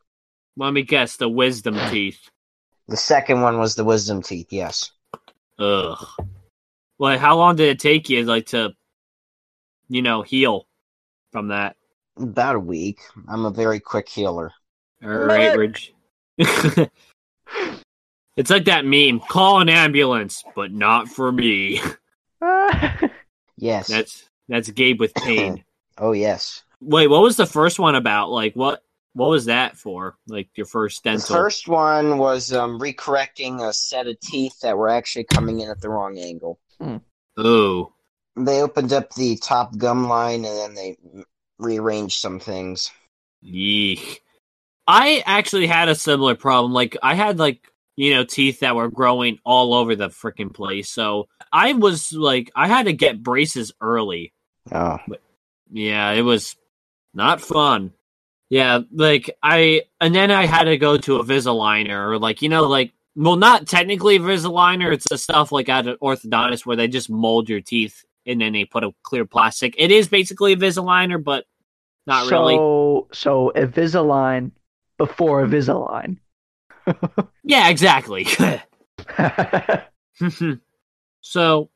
[0.56, 2.30] Let me guess, the wisdom teeth.
[2.88, 4.48] The second one was the wisdom teeth.
[4.50, 4.90] Yes,
[5.58, 6.06] Ugh.
[6.98, 8.74] Well, how long did it take you like to
[9.90, 10.66] you know, heal
[11.32, 11.76] from that?
[12.20, 13.00] About a week.
[13.28, 14.52] I'm a very quick healer.
[15.02, 15.94] All right, Ridge.
[16.38, 16.90] it's
[18.50, 21.80] like that meme: "Call an ambulance, but not for me."
[23.60, 23.88] Yes.
[23.88, 25.64] That's that's Gabe with pain.
[25.98, 26.62] oh yes.
[26.80, 28.30] Wait, what was the first one about?
[28.30, 30.16] Like, what what was that for?
[30.26, 34.88] Like your first The first one was um, recorrecting a set of teeth that were
[34.88, 36.58] actually coming in at the wrong angle.
[37.36, 37.92] Oh,
[38.36, 40.96] They opened up the top gum line and then they
[41.60, 42.90] rearranged some things.
[43.42, 44.22] yeek.
[44.86, 46.72] I actually had a similar problem.
[46.72, 50.90] Like, I had like you know teeth that were growing all over the freaking place.
[50.90, 54.32] So I was like, I had to get braces early.
[54.72, 54.98] Oh,
[55.70, 56.56] Yeah, it was
[57.14, 57.92] not fun.
[58.48, 62.48] Yeah, like I and then I had to go to a Visaliner or like you
[62.48, 66.76] know like well not technically a Visaliner, it's the stuff like at an orthodontist where
[66.76, 69.74] they just mold your teeth and then they put a clear plastic.
[69.78, 71.44] It is basically a Visaliner, but
[72.06, 72.54] not so, really.
[73.12, 74.52] So Invisalign
[74.98, 76.18] before Invisalign.
[77.42, 78.26] Yeah, exactly.
[81.20, 81.70] so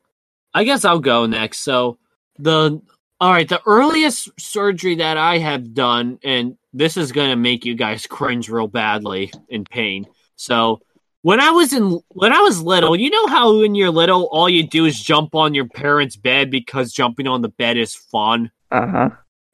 [0.52, 1.58] I guess I'll go next.
[1.60, 1.98] So
[2.38, 2.80] the
[3.20, 7.74] all right, the earliest surgery that I have done, and this is gonna make you
[7.74, 10.06] guys cringe real badly in pain.
[10.36, 10.80] So
[11.22, 14.48] when I was in when I was little, you know how when you're little all
[14.48, 18.50] you do is jump on your parents' bed because jumping on the bed is fun?
[18.70, 19.10] uh huh.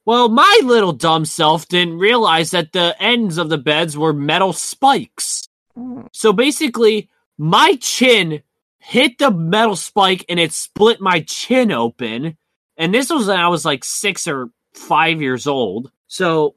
[0.07, 4.53] Well, my little dumb self didn't realize that the ends of the beds were metal
[4.53, 5.49] spikes.
[5.77, 6.09] Mm.
[6.13, 7.09] So basically,
[7.39, 8.43] my chin
[8.79, 12.37] hit the metal spike and it split my chin open.
[12.77, 15.91] And this was when I was like six or five years old.
[16.07, 16.57] So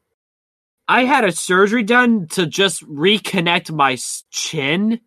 [0.88, 3.98] I had a surgery done to just reconnect my
[4.32, 5.00] chin,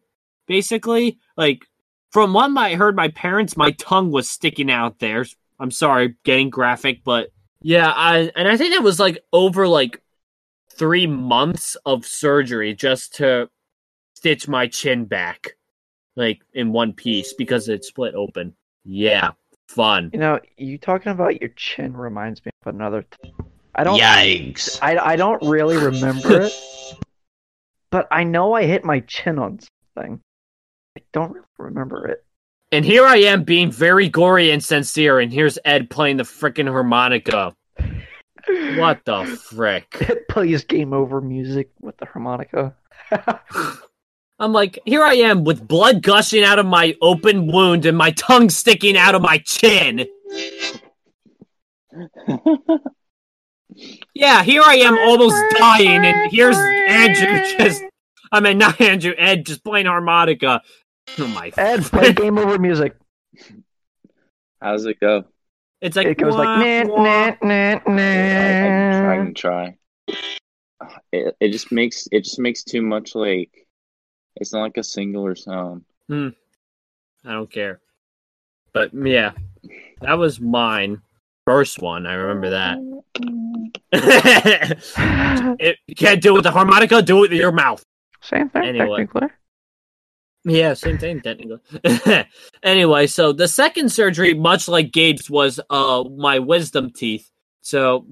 [0.46, 1.18] basically.
[1.36, 1.64] Like,
[2.10, 5.26] from what I heard my parents, my tongue was sticking out there.
[5.58, 7.30] I'm sorry, getting graphic, but
[7.66, 10.00] yeah, I and I think it was like over like
[10.70, 13.50] three months of surgery just to
[14.14, 15.56] stitch my chin back,
[16.14, 18.54] like in one piece because it split open.
[18.84, 19.32] Yeah,
[19.66, 20.10] fun.
[20.12, 23.04] You know, you talking about your chin reminds me of another.
[23.20, 23.34] Th-
[23.74, 23.98] I don't.
[23.98, 24.78] Yikes!
[24.80, 26.52] I I don't really remember it,
[27.90, 29.58] but I know I hit my chin on
[29.96, 30.20] something.
[30.96, 32.24] I don't really remember it.
[32.72, 36.68] And here I am being very gory and sincere, and here's Ed playing the frickin'
[36.68, 37.54] harmonica.
[38.76, 40.24] What the frick?
[40.28, 42.74] Please game over music with the harmonica.
[44.38, 48.10] I'm like, here I am with blood gushing out of my open wound and my
[48.12, 50.06] tongue sticking out of my chin.
[54.14, 57.82] Yeah, here I am almost dying, and here's Andrew just.
[58.32, 60.62] I mean, not Andrew, Ed just playing harmonica.
[61.18, 61.50] Oh my.
[61.56, 62.94] Ed, play game over music.
[64.60, 65.24] How's it go?
[65.80, 66.08] It's like.
[66.08, 67.04] It goes like wah, nah, wah.
[67.04, 69.24] nah, nah, I, can, I nah.
[69.24, 69.78] can try.
[71.12, 73.50] It, it just makes it just makes too much like
[74.36, 75.84] it's not like a singular sound.
[76.08, 76.28] Hmm.
[77.24, 77.80] I don't care.
[78.72, 79.32] But yeah,
[80.02, 81.00] that was mine.
[81.46, 82.78] First one, I remember that.
[85.58, 87.82] If you can't do it with the harmonica, do it with your mouth.
[88.20, 89.06] Same thing, Anyway.
[89.06, 89.28] technically.
[90.46, 91.60] Yeah, same thing technically.
[92.64, 97.30] anyway, so the second surgery, much like Gabe's, was uh my wisdom teeth.
[97.62, 98.06] So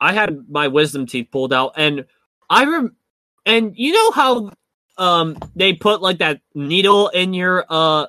[0.00, 2.06] I had my wisdom teeth pulled out, and
[2.50, 2.96] I rem-
[3.46, 4.52] and you know how
[4.98, 8.08] um they put like that needle in your uh.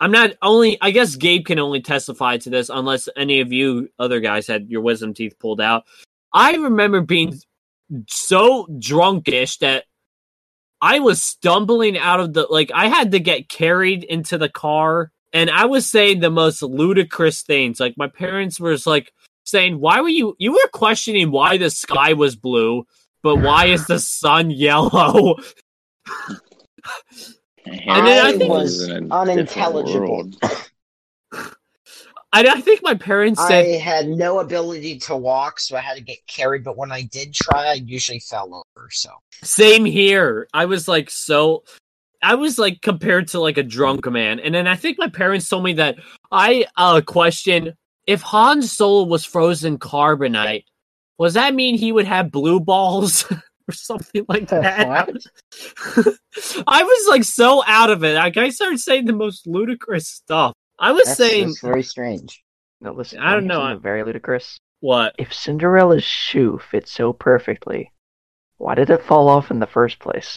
[0.00, 0.78] I'm not only.
[0.82, 4.70] I guess Gabe can only testify to this, unless any of you other guys had
[4.70, 5.84] your wisdom teeth pulled out.
[6.34, 7.40] I remember being
[8.08, 9.86] so drunkish that
[10.86, 15.10] I was stumbling out of the like I had to get carried into the car
[15.32, 17.80] and I was saying the most ludicrous things.
[17.80, 19.12] Like my parents were just like
[19.44, 22.86] saying, "Why were you you were questioning why the sky was blue,
[23.22, 25.34] but why is the sun yellow?"
[27.68, 30.30] And then I I think- was unintelligible.
[32.36, 36.02] I, I think my parents I had no ability to walk, so I had to
[36.02, 36.64] get carried.
[36.64, 38.88] But when I did try, I usually fell over.
[38.90, 39.10] So
[39.42, 41.64] "Same here." I was like so
[42.22, 44.40] I was like compared to like a drunk man.
[44.40, 45.96] And then I think my parents told me that
[46.30, 47.74] I uh questioned
[48.06, 50.64] if Han Solo was frozen carbonite,
[51.20, 53.24] does that mean he would have blue balls
[53.68, 54.86] or something like that?
[56.66, 58.14] I was like so out of it.
[58.14, 60.52] Like I started saying the most ludicrous stuff.
[60.78, 62.42] I was that's, saying that's very strange.
[62.80, 63.18] No, listen.
[63.20, 64.58] I don't know, something I- Very ludicrous.
[64.80, 65.14] what?
[65.18, 67.92] If Cinderella's shoe fits so perfectly,
[68.58, 70.36] why did it fall off in the first place?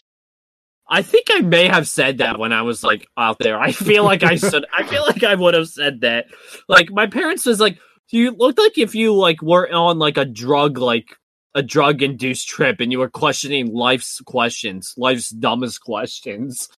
[0.91, 3.60] I think I may have said that when I was like out there.
[3.60, 6.25] I feel like I said I feel like I would have said that.
[6.67, 7.78] Like my parents was like,
[8.10, 11.15] you looked like if you like were on like a drug like
[11.54, 16.69] a drug induced trip and you were questioning life's questions, life's dumbest questions.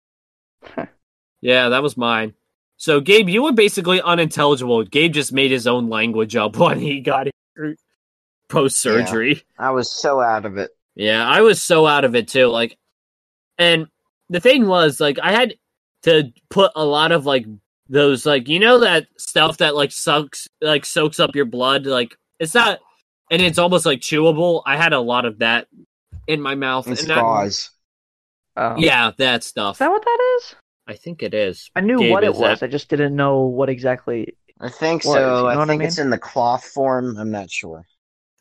[1.41, 2.33] yeah, that was mine.
[2.81, 4.83] So Gabe, you were basically unintelligible.
[4.85, 7.27] Gabe just made his own language up when he got
[8.49, 9.43] post surgery.
[9.59, 10.71] I was so out of it.
[10.95, 12.47] Yeah, I was so out of it too.
[12.47, 12.79] Like,
[13.59, 13.85] and
[14.29, 15.53] the thing was, like, I had
[16.03, 17.45] to put a lot of like
[17.87, 21.85] those, like, you know, that stuff that like sucks, like soaks up your blood.
[21.85, 22.79] Like, it's not,
[23.29, 24.63] and it's almost like chewable.
[24.65, 25.67] I had a lot of that
[26.25, 26.87] in my mouth.
[26.87, 27.69] And and that- gauze.
[28.55, 29.75] Um, yeah, that Is stuff.
[29.75, 30.55] Is that what that is?
[30.91, 31.71] I think it is.
[31.75, 32.59] I knew Gabe, what it was.
[32.59, 34.35] that- I just didn't know what exactly.
[34.59, 35.19] I think What, so.
[35.19, 35.87] you know I what I think mean?
[35.87, 37.17] it's in the cloth form.
[37.17, 37.85] I'm not sure.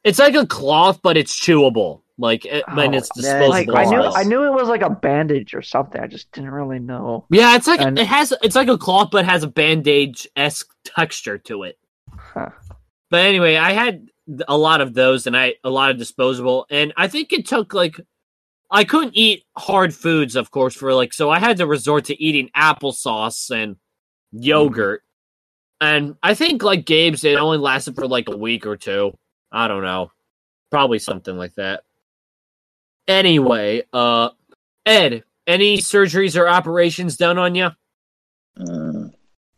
[0.04, 2.02] It's like a cloth, but it's chewable.
[2.18, 3.72] Like, it, and Oh, it's yeah, disposable.
[3.74, 4.02] Like I knew.
[4.02, 5.98] I knew it was like a bandage or something.
[6.00, 7.24] I just didn't really know.
[7.30, 8.34] Yeah, it's like And- it has.
[8.42, 11.78] It's like a cloth, but has a bandage esque texture to it.
[12.14, 12.50] Huh.
[13.10, 14.08] But anyway, I had
[14.46, 17.72] a lot of those, and I a lot of disposable, and I think it took
[17.72, 17.96] like
[18.70, 22.22] I couldn't eat hard foods, of course, for like so I had to resort to
[22.22, 23.76] eating applesauce and
[24.32, 25.02] yogurt,
[25.80, 29.16] and I think like Gabe's, it only lasted for like a week or two.
[29.50, 30.12] I don't know,
[30.70, 31.82] probably something like that.
[33.08, 34.30] Anyway, uh,
[34.86, 37.70] Ed, any surgeries or operations done on you?
[38.56, 39.08] Uh,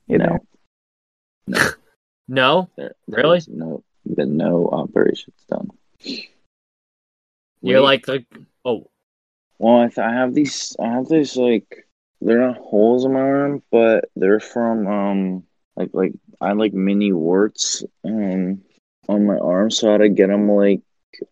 [0.07, 0.39] You know,
[1.47, 1.59] no,
[2.29, 2.71] No.
[2.77, 3.41] there, Really?
[3.49, 5.69] no, been no operations done.
[7.61, 8.07] You're Wait.
[8.07, 8.27] like like
[8.65, 8.89] oh
[9.63, 10.75] Well, I, th- I have these.
[10.81, 11.87] I have these like
[12.21, 15.45] they're not holes in my arm, but they're from um
[15.77, 18.63] like like I had like mini warts um
[19.09, 20.83] on my arm, so I had to get them like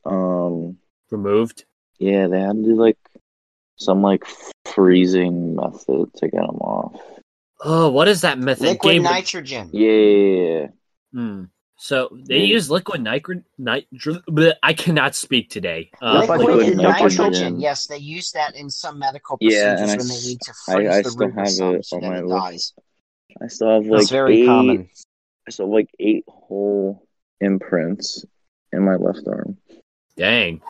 [0.04, 0.78] um
[1.10, 1.64] removed.
[1.98, 2.98] yeah they had to do like
[3.78, 4.22] some like
[4.64, 7.00] freezing method to get them off.
[7.64, 8.62] Oh, what is that method?
[8.62, 9.70] Liquid Gabe- nitrogen.
[9.72, 10.66] Yeah, yeah, yeah.
[11.12, 11.44] Hmm.
[11.82, 12.54] So they Yeah.
[12.56, 14.14] use liquid nitro nitro.
[14.28, 15.90] bleh, I cannot speak today.
[16.02, 17.16] Uh, Liquid liquid liquid nitrogen.
[17.32, 17.60] nitrogen.
[17.60, 20.40] Yes, they use that in some medical procedures Yeah, procedures and I they s- need
[20.42, 22.74] to freeze I the still have of it on my it dies.
[23.40, 24.46] I still have like That's very eight.
[24.46, 24.88] common.
[25.48, 27.06] I still have like eight whole
[27.40, 28.26] imprints
[28.72, 29.56] in my left arm.
[30.16, 30.60] dang.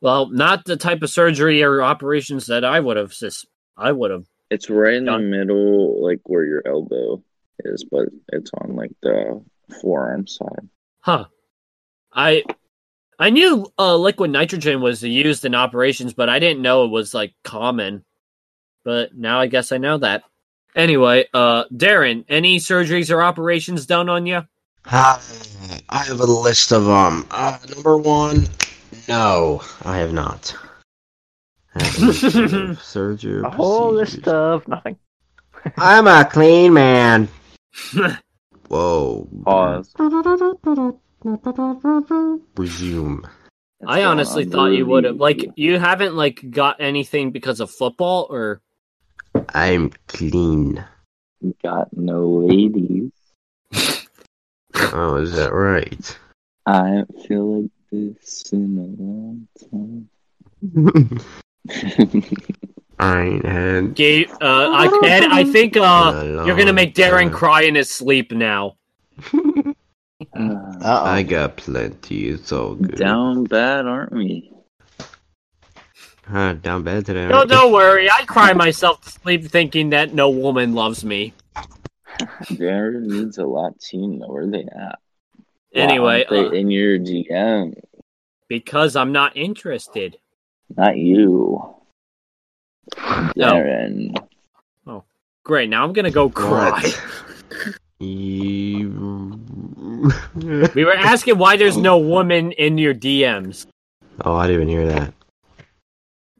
[0.00, 3.12] Well, not the type of surgery or operations that I would have.
[3.12, 3.44] Sis,
[3.76, 4.26] I would have.
[4.50, 7.24] It's right in the middle, like where your elbow
[7.64, 9.44] is, but it's on like the
[9.80, 10.68] forearm side.
[11.00, 11.26] Huh.
[12.12, 12.44] I
[13.18, 17.14] I knew uh, liquid nitrogen was used in operations, but I didn't know it was
[17.14, 18.04] like common.
[18.84, 20.22] But now I guess I know that.
[20.76, 24.46] Anyway, uh, Darren, any surgeries or operations done on you?
[24.84, 25.20] Uh,
[25.88, 27.26] I have a list of them.
[27.30, 28.46] Uh, number one,
[29.08, 30.54] no, I have not.
[31.74, 33.40] I have any surgery.
[33.40, 34.96] or a whole list of nothing.
[35.76, 37.28] I'm a clean man.
[38.68, 39.28] Whoa.
[39.44, 39.94] Pause.
[42.56, 43.24] Resume.
[43.80, 45.16] It's I honestly on thought you would have.
[45.16, 48.60] Like, you haven't like got anything because of football, or
[49.54, 50.84] I'm clean.
[51.62, 53.12] got no ladies.
[54.92, 56.18] Oh, is that right?
[56.64, 61.20] I don't feel like this in a long time.
[63.00, 63.94] I ain't had.
[63.94, 67.30] Gabe, uh, I, Ed, I think uh, you're gonna make Darren time.
[67.32, 68.76] cry in his sleep now.
[70.34, 71.24] Uh, I oh.
[71.24, 72.28] got plenty.
[72.28, 72.96] It's all good.
[72.96, 74.52] down bad, aren't we?
[76.26, 77.28] Huh, down bad today.
[77.28, 77.54] No, aren't we?
[77.54, 78.10] don't worry.
[78.10, 81.34] I cry myself to sleep thinking that no woman loves me.
[82.52, 84.26] Jared needs a Latino.
[84.26, 84.98] Where are they at?
[85.72, 87.80] Anyway, Why uh, in your GM.
[88.48, 90.18] Because I'm not interested.
[90.76, 91.76] Not you.
[93.38, 93.52] No.
[93.54, 94.16] Darren.
[94.86, 95.04] Oh,
[95.44, 95.70] great.
[95.70, 96.82] Now I'm gonna go cry.
[98.00, 98.84] We
[100.84, 103.66] were asking why there's no woman in your DMs.
[104.24, 105.12] oh, I didn't even hear that.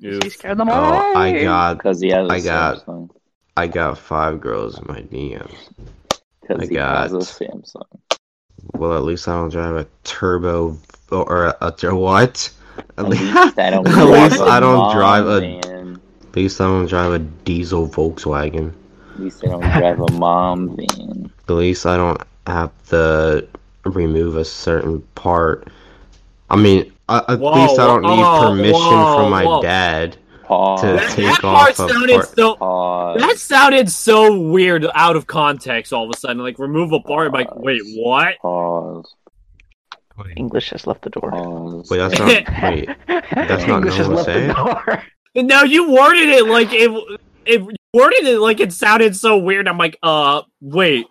[0.01, 0.73] He scared them Oh,
[1.13, 1.41] away.
[1.41, 3.11] I got, Because he has a I got- Samsung.
[3.57, 5.53] I got five girls in my DMs.
[6.41, 7.83] Because I he has a got- Samsung.
[8.75, 10.79] Well, at least I don't drive a turbo
[11.11, 12.51] or a, a what?
[12.77, 15.41] At At least, least I don't at least a I don't drive a.
[16.33, 16.33] van.
[16.33, 18.73] At least I don't drive a diesel Volkswagen.
[19.15, 21.33] At least I don't drive a mom van.
[21.49, 23.47] At least I don't have to
[23.85, 25.69] remove a certain part.
[26.51, 28.23] I mean, uh, at Whoa, least I don't need
[28.63, 29.63] permission whoa, from my whoa.
[29.63, 30.17] dad.
[30.45, 30.81] Pause.
[30.81, 32.57] To That, take that off part a sounded part- so.
[32.57, 33.21] Pause.
[33.21, 35.93] That sounded so weird, out of context.
[35.93, 37.27] All of a sudden, like remove a part.
[37.27, 38.39] I'm like, wait, what?
[38.41, 39.15] Pause.
[40.37, 41.31] English has left the door.
[41.31, 41.91] Pause.
[41.91, 42.29] Wait, that's not.
[42.63, 45.03] Wait, that's not English has left to the door.
[45.35, 46.91] No, you worded it like it.
[47.47, 49.69] It you worded it like it sounded so weird.
[49.69, 51.07] I'm like, uh, wait.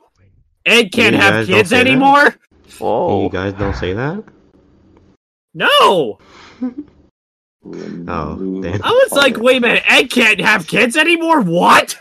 [0.65, 1.87] Ed can't You have kids say that?
[1.87, 2.35] anymore.
[2.79, 3.23] Whoa.
[3.23, 4.23] You guys don't say that?
[5.53, 6.19] No,
[7.65, 8.81] Oh, damn.
[8.83, 9.83] I was like, wait a minute.
[9.87, 11.41] Ed can't have kids anymore.
[11.41, 11.97] What?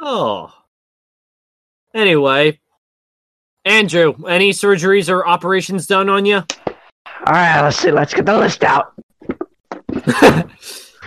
[0.00, 0.52] Oh.
[1.94, 2.60] Anyway,
[3.64, 6.36] Andrew, any surgeries or operations done on you?
[6.36, 6.44] All
[7.26, 7.90] right, let's see.
[7.90, 8.92] Let's get the list out.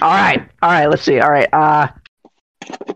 [0.01, 0.87] All right, all right.
[0.87, 1.19] Let's see.
[1.19, 1.47] All right.
[1.53, 1.87] Uh,
[2.69, 2.95] all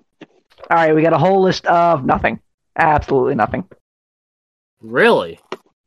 [0.69, 0.93] right.
[0.93, 2.39] We got a whole list of nothing.
[2.77, 3.65] Absolutely nothing.
[4.81, 5.39] Really?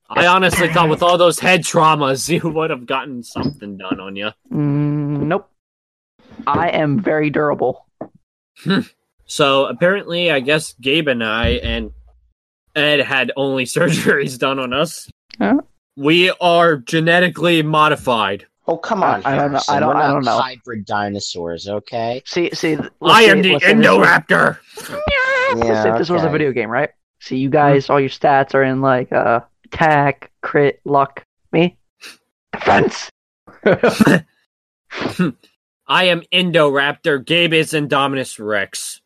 [0.09, 4.17] I honestly thought with all those head traumas, you would have gotten something done on
[4.17, 4.31] you.
[4.53, 5.49] Mm, nope.
[6.47, 7.87] I am very durable.
[9.27, 11.93] So apparently, I guess Gabe and I and
[12.75, 15.09] Ed had only surgeries done on us.
[15.39, 15.61] Huh?
[15.97, 18.47] We are genetically modified.
[18.73, 19.21] Oh come on!
[19.27, 20.39] I don't know- I Harrison, don't- I don't know.
[20.39, 22.23] Hybrid dinosaurs, okay?
[22.25, 22.77] See, see.
[22.77, 24.59] let's I am the this was- Indoraptor.
[25.57, 26.89] Let's say if this was a video game, right?
[27.21, 31.27] See, you guys, all your stats are in like uh, attack, crit, luck.
[31.53, 31.77] Me,
[32.53, 33.11] defense.
[35.87, 37.23] I am Indoraptor.
[37.27, 39.03] Gabe is Indominus Rex.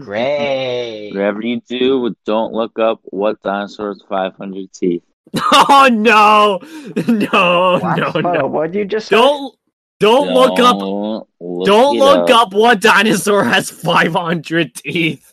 [0.00, 1.10] Great.
[1.12, 5.02] Whatever you do, don't look up what dinosaurs 500 teeth.
[5.52, 6.58] Oh no,
[7.08, 7.96] no, What?
[7.98, 8.46] no, no!
[8.46, 9.16] what'd you just say?
[9.16, 9.54] Don't
[10.00, 10.78] don't look up.
[10.78, 15.32] Don't look, Don't look up what dinosaur has 500 teeth.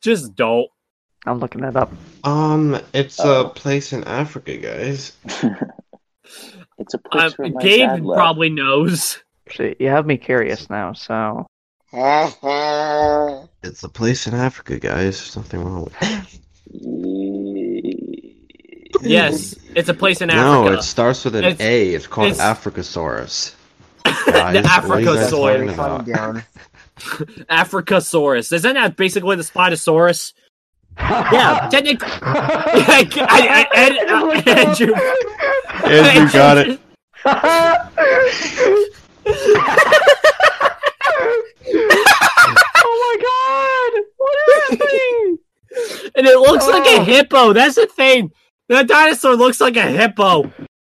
[0.00, 0.68] Just don't.
[1.26, 1.92] I'm looking it up.
[2.24, 3.42] Um, it's Oh.
[3.42, 5.12] a place in Africa, guys.
[6.78, 8.16] it's a place where my Gabe dad left.
[8.18, 9.18] probably knows.
[9.54, 10.92] See, you have me curious now.
[10.92, 11.46] So,
[11.92, 15.18] It's a place in Africa, guys.
[15.18, 16.40] There's nothing wrong with it.
[19.02, 20.70] Yes, it's a place in Africa.
[20.70, 21.94] No, it starts with an It's- A.
[21.94, 23.54] It's called it's- Africasaurus.
[24.04, 25.74] the Guys, what are you Africasaurus.
[25.76, 26.42] talking about?
[27.50, 28.52] Africasaurus.
[28.52, 30.32] Isn't that basically the Spinosaurus?
[30.98, 32.08] Yeah, technically.
[32.22, 34.94] I, I, I, Ed, uh, Andrew.
[35.84, 36.80] Andrew got it.
[42.88, 44.02] oh my god!
[44.16, 45.38] What is happening?
[46.16, 47.04] And it looks like a Oh.
[47.04, 47.52] hippo.
[47.52, 48.30] That's the thing.
[48.68, 50.52] The dinosaur looks like a hippo.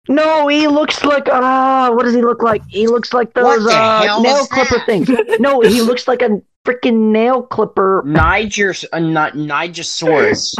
[0.08, 2.62] No, he looks like uh what does he look like?
[2.68, 5.10] He looks like those uh nail clipper things.
[5.40, 8.02] No, he looks like a freaking nail clipper.
[8.06, 10.54] Niger, uh, not Nigersaurus.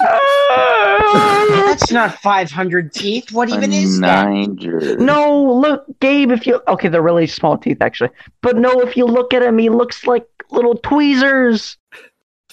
[0.00, 1.46] Ah!
[1.66, 3.32] That's not 500 teeth.
[3.32, 4.28] What even a is that?
[4.28, 4.96] Niger.
[4.98, 8.10] no, look, Gabe, if you okay, they're really small teeth actually.
[8.42, 11.76] But no, if you look at him, he looks like little tweezers.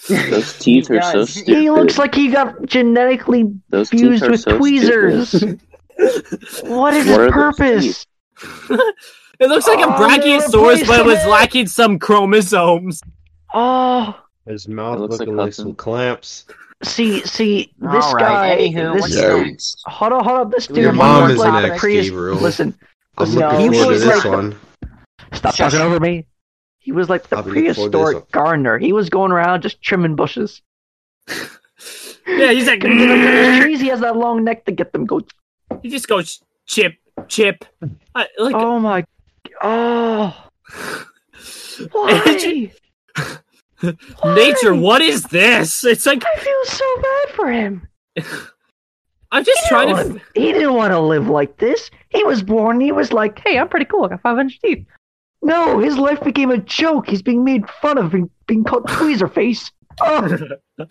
[0.08, 1.56] Those teeth are so stupid.
[1.58, 5.32] He looks like he got genetically Those fused with so tweezers.
[5.42, 5.50] what
[5.98, 8.06] is What his purpose?
[9.38, 13.02] It looks like a Oh, they brachiosaurus, but it was lacking some chromosomes.
[13.52, 16.46] Oh, His mouth looks looking like like some clamps.
[16.82, 18.48] see, see, this All guy.
[18.56, 18.58] right.
[18.60, 19.92] Anywho, this, what's Yeah.
[19.92, 20.50] hold on, hold on.
[20.50, 22.36] This dude Your he mom looks is like next, the Prius- Gabriel.
[22.38, 22.74] Listen,
[23.18, 24.56] I'm Listen, looking he forward to was this like- one.
[25.34, 25.72] stop Shush.
[25.72, 26.24] talking over me.
[26.86, 28.78] He was like the I'll be looking forward to this prehistoric gardener.
[28.78, 30.62] He was going around just trimming bushes.
[32.28, 33.80] Yeah, he's like, Gonna get up in those trees.
[33.80, 35.20] He has that long neck to get them go.
[35.82, 36.94] he just goes chip,
[37.28, 37.64] chip.
[38.14, 39.04] I, like, Oh my!
[39.62, 40.48] Oh,
[41.92, 42.70] why?
[44.34, 45.84] nature, what is this?
[45.84, 47.86] It's like I feel so bad for him.
[49.30, 49.94] I'm just He trying to.
[49.94, 51.90] want, he didn't want to live like this.
[52.08, 52.80] He was born.
[52.80, 54.04] He was like, "Hey, I'm pretty cool.
[54.04, 54.86] I got 500 teeth."
[55.46, 57.08] No, his life became a joke.
[57.08, 59.70] He's being made fun of, being, being called tweezer face.
[60.00, 60.38] Oh,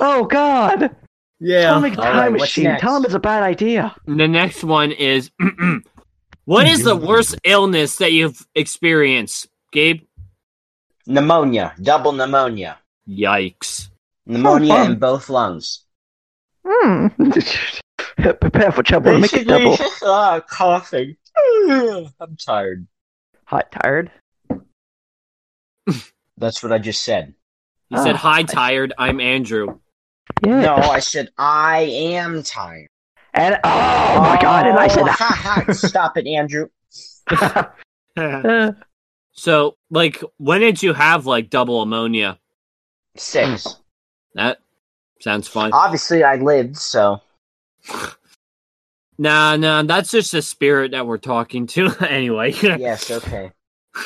[0.00, 0.96] oh God!
[1.38, 1.62] Yeah.
[1.62, 2.64] Tell him it's a All right, time what's machine.
[2.64, 2.80] next?
[2.80, 3.94] Tell him it's a bad idea.
[4.06, 5.30] The next one is
[6.46, 10.00] what is the worst illness that you've experienced, Gabe?
[11.06, 12.78] Pneumonia, double pneumonia,
[13.08, 13.88] Yikes.
[14.26, 14.92] pneumonia fun.
[14.92, 15.84] in both lungs.
[16.66, 17.08] Hmm.
[18.16, 19.18] Prepare for trouble.
[19.18, 19.76] Make it double.
[20.04, 21.16] ah, coughing.
[22.20, 22.86] I'm tired.
[23.44, 24.10] Hot, tired.
[26.38, 27.34] That's what I just said.
[27.88, 28.92] He said, Ah, Hi, tired.
[28.96, 29.78] I'm Andrew.
[30.44, 30.60] Yeah.
[30.60, 32.88] No, I said I am tired.
[33.34, 34.66] And oh my god!
[34.66, 35.72] And I said, Oh, ha, ha.
[35.72, 36.68] Stop it, Andrew.
[39.32, 42.38] so, like, when did you have, like, double ammonia?
[43.16, 43.76] Six.
[44.34, 44.58] That
[45.20, 45.72] sounds fun.
[45.72, 47.20] Obviously, I lived, so
[49.20, 51.94] Nah, nah, that's just the spirit that we're talking to.
[52.08, 52.52] anyway.
[52.52, 53.52] yes, okay.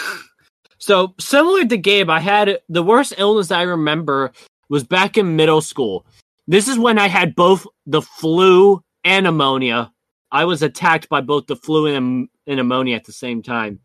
[0.76, 4.32] So similar to Gabe, I had the worst illness I remember
[4.68, 6.04] was back in middle school.
[6.46, 9.90] This is when I had both the flu and pneumonia.
[10.30, 13.80] I was attacked by both the flu and, and pneumonia at the same time.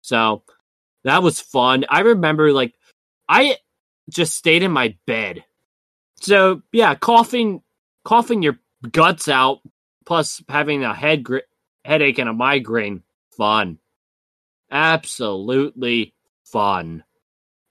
[0.00, 0.42] So
[1.04, 1.84] that was fun.
[1.88, 2.74] I remember like
[3.28, 3.58] I
[4.10, 5.44] just stayed in my bed.
[6.20, 7.62] So yeah, coughing,
[8.04, 8.58] coughing your
[8.90, 9.60] guts out,
[10.08, 11.46] plus having a head gr-
[11.84, 13.78] headache and a migraine, fun
[14.70, 17.04] absolutely fun.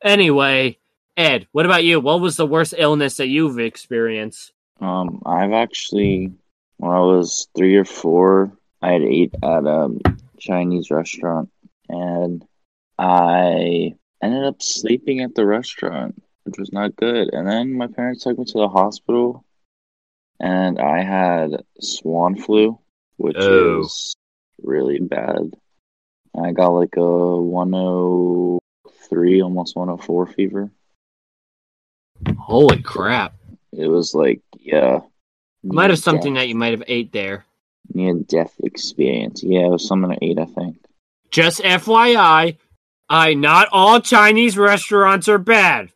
[0.04, 0.78] Anyway,
[1.16, 2.00] Ed, what about you?
[2.00, 4.54] What was the worst illness that you've experienced?
[4.80, 6.34] Um, I've actually,
[6.78, 9.98] when I was three or four, I had ate at a
[10.38, 11.50] Chinese restaurant,
[11.90, 12.46] and
[13.00, 17.34] I ended up sleeping at the restaurant, which was not good.
[17.34, 19.44] And then my parents took me to the hospital,
[20.40, 22.80] and I had swan flu,
[23.18, 23.82] which Oh.
[23.82, 24.16] is
[24.64, 25.56] really bad.
[26.40, 30.70] I got like a 103, almost 104 fever.
[32.38, 33.34] Holy crap.
[33.72, 35.00] It was like, yeah.
[35.64, 36.44] Might have something death.
[36.44, 37.46] that you might have ate there.
[37.94, 39.44] near death experience.
[39.44, 40.78] Yeah, it was something I ate, I think.
[41.32, 42.58] Just FYI,
[43.10, 45.92] I not all Chinese restaurants are bad.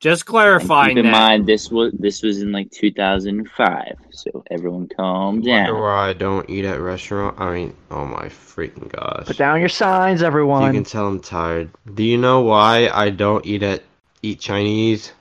[0.00, 1.10] Just And clarifying keep in that.
[1.12, 5.80] mind this was this was in like 2005, so everyone calm Wonder down.
[5.80, 7.40] why I don't eat at restaurant.
[7.40, 9.26] I mean, oh my freaking gosh.
[9.26, 10.62] put down your signs, everyone.
[10.66, 11.70] You can tell I'm tired.
[11.94, 13.82] Do you know why I don't eat at
[14.22, 15.08] eat Chinese?
[15.10, 15.14] I'm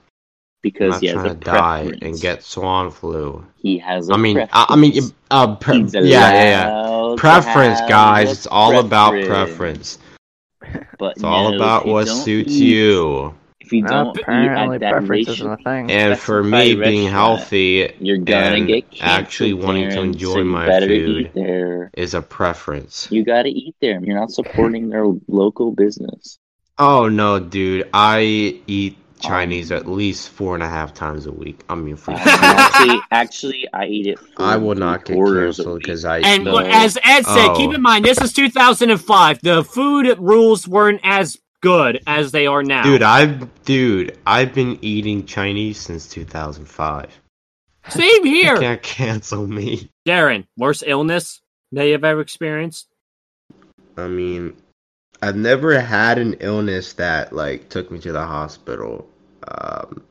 [0.61, 2.03] Because not he has trying a to die preference.
[2.03, 3.43] and get swan flu.
[3.57, 4.51] He has a I mean, preference.
[4.53, 4.93] I, I mean,
[5.31, 7.15] uh, pre- He's yeah, yeah, yeah.
[7.17, 8.31] Preference, guys.
[8.31, 9.97] It's all about preference.
[10.61, 10.87] preference.
[10.99, 13.33] But It's all about what suits eat- you.
[13.67, 15.91] If you No, don't eat apparently, at that preference ratio, isn't a thing.
[15.91, 20.43] And for me, being healthy you're gonna and get canceled, actually wanting to enjoy so
[20.45, 21.91] my better food eat there.
[21.97, 23.09] is a preference.
[23.11, 23.99] You gotta eat there.
[24.01, 26.39] You're not supporting their local business.
[26.79, 27.89] Oh no, dude!
[27.93, 28.21] I
[28.67, 31.59] eat um, Chinese at least four and a half times a week.
[31.67, 34.19] I mean, for actually, actually, I eat it.
[34.37, 37.71] I will not three get a canceled because I And So- as Ed said, keep
[37.71, 37.73] Oh.
[37.73, 39.41] in mind this is 2005.
[39.41, 42.83] The food rules weren't as good as they are now.
[42.83, 47.21] Dude, I've dude, I've been eating Chinese since 2005.
[47.89, 48.57] Same You here.
[48.57, 49.89] can't cancel me.
[50.07, 51.41] Darren, worst illness
[51.71, 52.87] that you've ever experienced?
[53.97, 54.55] I mean,
[55.21, 59.07] I've never had an illness that like took me to the hospital.
[59.47, 60.03] Um,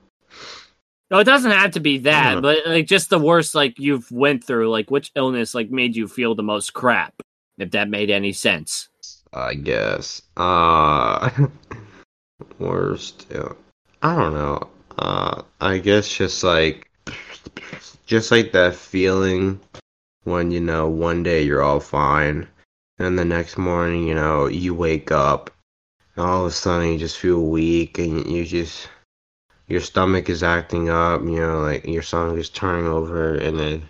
[1.10, 4.42] No, it doesn't have to be that, but like just the worst like you've went
[4.42, 7.14] through, like which illness like made you feel the most crap,
[7.58, 8.88] if that made any sense.
[9.36, 10.22] I guess.
[10.36, 11.30] Uh,
[12.58, 13.26] worst.
[14.02, 14.68] I don't know.
[14.98, 16.90] Uh, I guess just like,
[18.06, 19.60] just like that feeling
[20.24, 22.46] when you know one day you're all fine,
[22.98, 25.50] and the next morning you know you wake up,
[26.16, 28.88] and all of a sudden you just feel weak, and you just
[29.68, 31.22] your stomach is acting up.
[31.22, 33.82] You know, like your stomach is turning over, and then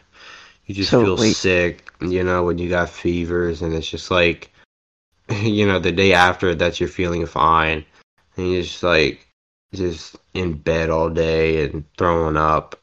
[0.66, 1.36] you just So, feel wait.
[1.36, 1.88] sick.
[2.00, 4.50] You know, when you got fevers, and it's just like
[5.42, 7.84] you know, the day after that you're feeling fine,
[8.36, 9.26] and you're just like
[9.74, 12.76] just in bed all day and throwing up.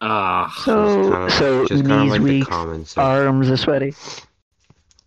[0.00, 2.98] Ah, Just So, kind of, so just kind of knees like the weak, common sense.
[2.98, 3.94] arms are sweaty.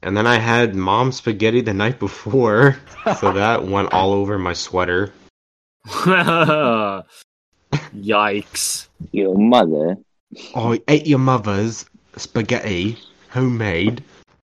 [0.01, 2.77] And then I had mom spaghetti the night before,
[3.19, 5.11] so that went all over my sweater.
[7.93, 8.88] yikes!
[9.11, 9.97] Your mother
[10.53, 11.86] Oh, I ate your mother's
[12.17, 12.97] spaghetti,
[13.29, 14.03] homemade.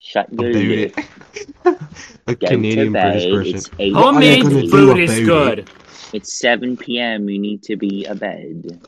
[0.04, 0.98] Shut your About lip.
[0.98, 1.80] it.
[2.28, 3.32] A Go Canadian to British bed.
[3.32, 3.56] version.
[3.58, 3.94] It's eight.
[3.94, 5.26] What Homemade gonna food about is it?
[5.26, 5.70] good.
[6.14, 7.28] It's seven p.m.
[7.30, 8.80] You need to be abed.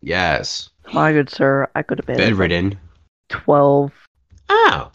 [0.00, 2.20] Yes, My good sir, I could to bed.
[2.20, 2.78] at bedridden.
[3.28, 3.92] Twelve.
[4.48, 4.90] Oh,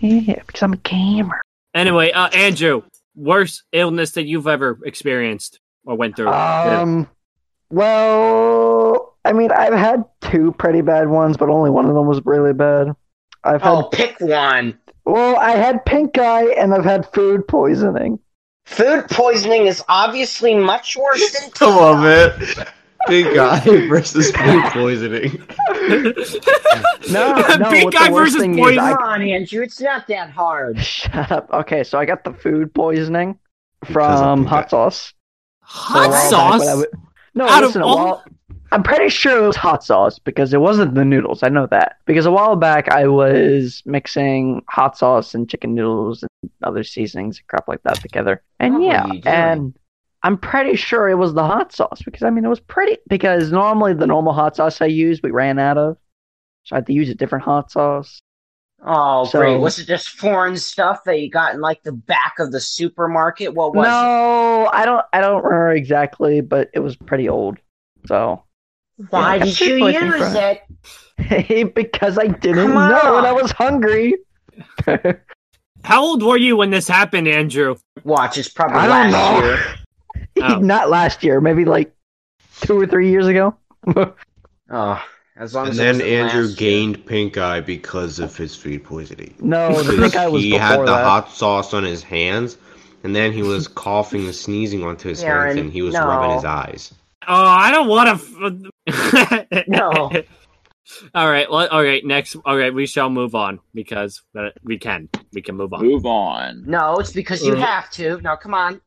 [0.00, 1.40] Yeah, because I'm a gamer.
[1.74, 2.82] Anyway, uh, Andrew,
[3.14, 6.28] worst illness that you've ever experienced or went through?
[6.28, 7.08] Um.
[7.70, 12.20] Well, I mean, I've had two pretty bad ones, but only one of them was
[12.24, 12.88] really bad.
[13.44, 14.78] I've had Oh, pick one.
[15.12, 18.18] Well, I had pink eye and I've had food poisoning.
[18.66, 22.32] Food poisoning is obviously much worse than Come on, man.
[23.06, 25.42] Big guy versus food poisoning.
[27.10, 27.70] No, no.
[27.70, 28.78] Big what guy the worst versus thing is poison.
[28.80, 29.62] I- Come on, Andrew.
[29.62, 30.78] It's not that hard.
[30.78, 31.48] Shut up.
[31.52, 33.38] Okay, so I got the food poisoning
[33.80, 34.56] Because of from pink eye.
[34.56, 35.00] hot sauce.
[35.08, 35.14] So
[35.62, 36.60] Hot while back sauce.
[36.60, 36.88] when I would-
[37.34, 37.82] no, Out of listen.
[37.82, 38.24] a all- while-
[38.70, 41.42] I'm pretty sure it was hot sauce because it wasn't the noodles.
[41.42, 46.22] I know that because a while back I was mixing hot sauce and chicken noodles
[46.22, 48.42] and other seasonings and crap like that together.
[48.60, 49.74] And What yeah, and
[50.22, 53.50] I'm pretty sure it was the hot sauce because I mean it was pretty because
[53.52, 55.96] normally the normal hot sauce I use we ran out of,
[56.64, 58.20] so I had to use a different hot sauce.
[58.84, 59.58] Oh, So- great.
[59.58, 63.54] Was it just foreign stuff that you got in like the back of the supermarket?
[63.54, 63.90] What was it?
[63.90, 65.04] no, I don't.
[65.12, 67.58] I don't remember exactly, but it was pretty old.
[68.06, 68.44] So
[69.10, 71.74] Why Yeah, did you use from- it?
[71.74, 74.14] because I didn't know and I was hungry.
[75.84, 77.76] How old were you when this happened, Andrew?
[78.04, 79.46] Watch, it's probably I don't last know.
[79.46, 79.58] year.
[80.40, 80.58] Oh.
[80.60, 81.92] Not last year, maybe like
[82.60, 83.56] two or three years ago.
[84.70, 85.02] Oh,
[85.36, 86.70] as long And as then Andrew last year.
[86.70, 89.34] gained pink eye because of his food poisoning.
[89.40, 91.04] no, the pink eye was he had the that.
[91.04, 92.58] hot sauce on his hands,
[93.02, 96.06] and then he was coughing and sneezing onto his hands, and he was no.
[96.06, 96.92] rubbing his eyes.
[97.28, 98.70] Oh, I don't want to.
[98.88, 100.10] F- No.
[101.14, 101.50] All right.
[101.50, 102.02] Well, all right.
[102.04, 102.34] Next.
[102.46, 102.72] All right.
[102.72, 104.22] We shall move on because
[104.64, 105.10] we can.
[105.34, 105.84] We can move on.
[105.84, 106.64] Move on.
[106.66, 107.56] No, it's because you Uh.
[107.56, 108.18] have to.
[108.22, 108.80] Now, come on.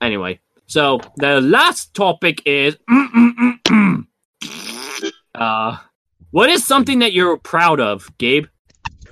[0.00, 2.78] Anyway, so the last topic is.
[5.34, 5.76] uh,
[6.30, 8.46] what is something that you're proud of, Gabe?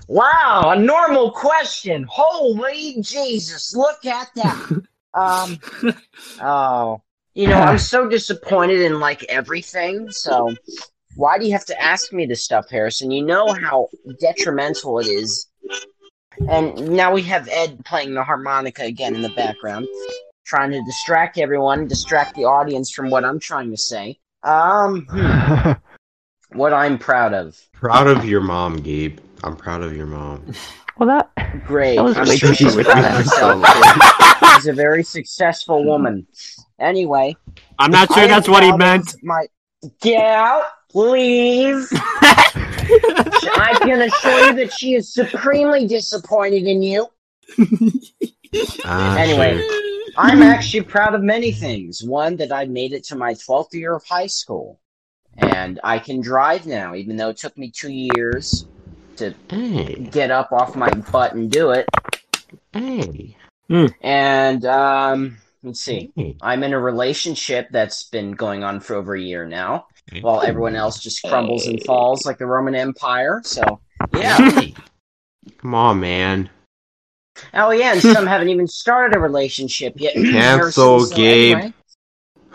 [0.09, 2.07] Wow, a normal question.
[2.09, 4.83] Holy Jesus, look at that.
[5.15, 5.59] um,
[6.41, 7.03] oh,
[7.39, 10.11] you know, I'm so disappointed in like everything.
[10.11, 10.55] So,
[11.15, 13.13] why do you have to ask me this stuff, Harrison?
[13.13, 13.89] You know how
[14.21, 15.47] detrimental it is.
[16.49, 19.87] And now we have Ed playing the harmonica again in the background,
[20.45, 24.19] trying to distract everyone, distract the audience from what I'm trying to say.
[24.43, 25.73] Um, hmm,
[26.57, 27.61] what I'm proud of.
[27.73, 29.21] Proud of your mom, Gabe.
[29.45, 30.53] I'm proud of your mom.
[30.99, 31.97] well, that Great.
[31.97, 32.87] That was I'm way sure she's short.
[32.87, 34.55] proud of herself.
[34.55, 36.27] She's a very successful woman.
[36.79, 37.37] Anyway,
[37.79, 39.15] I'm not sure am that's what he meant.
[39.23, 39.47] My
[40.01, 41.89] get out, please.
[41.93, 47.07] I can assure you that she is supremely disappointed in you.
[48.85, 49.59] Ah, Anyway.
[49.61, 49.75] sure.
[50.17, 52.03] I'm actually proud of many things.
[52.03, 54.81] One, that I made it to my 12th year of high school.
[55.37, 58.67] And I can drive now, even though it took me two years
[59.19, 61.87] to Hey, get up off my butt and do it.
[62.73, 63.37] hey,
[64.01, 66.11] And, um, let's see.
[66.17, 66.37] hey.
[66.41, 69.87] I'm in a relationship that's been going on for over a year now,
[70.23, 73.41] while everyone else just crumbles and falls like the Roman Empire.
[73.45, 73.81] So,
[74.15, 74.37] yeah.
[75.59, 76.51] Come on, man.
[77.55, 80.15] Oh, yeah, and some haven't even started a relationship yet.
[80.15, 81.57] Cancel, So Gabe.
[81.57, 81.73] anyway-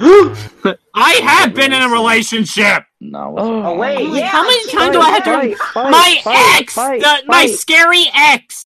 [0.95, 2.83] I have been in a relationship.
[2.99, 3.35] No.
[3.37, 4.27] Oh, wait, yeah.
[4.27, 5.31] How many I'm times do I have to?
[5.31, 8.65] Fight, fight, my fight, ex, fight, the, my scary ex.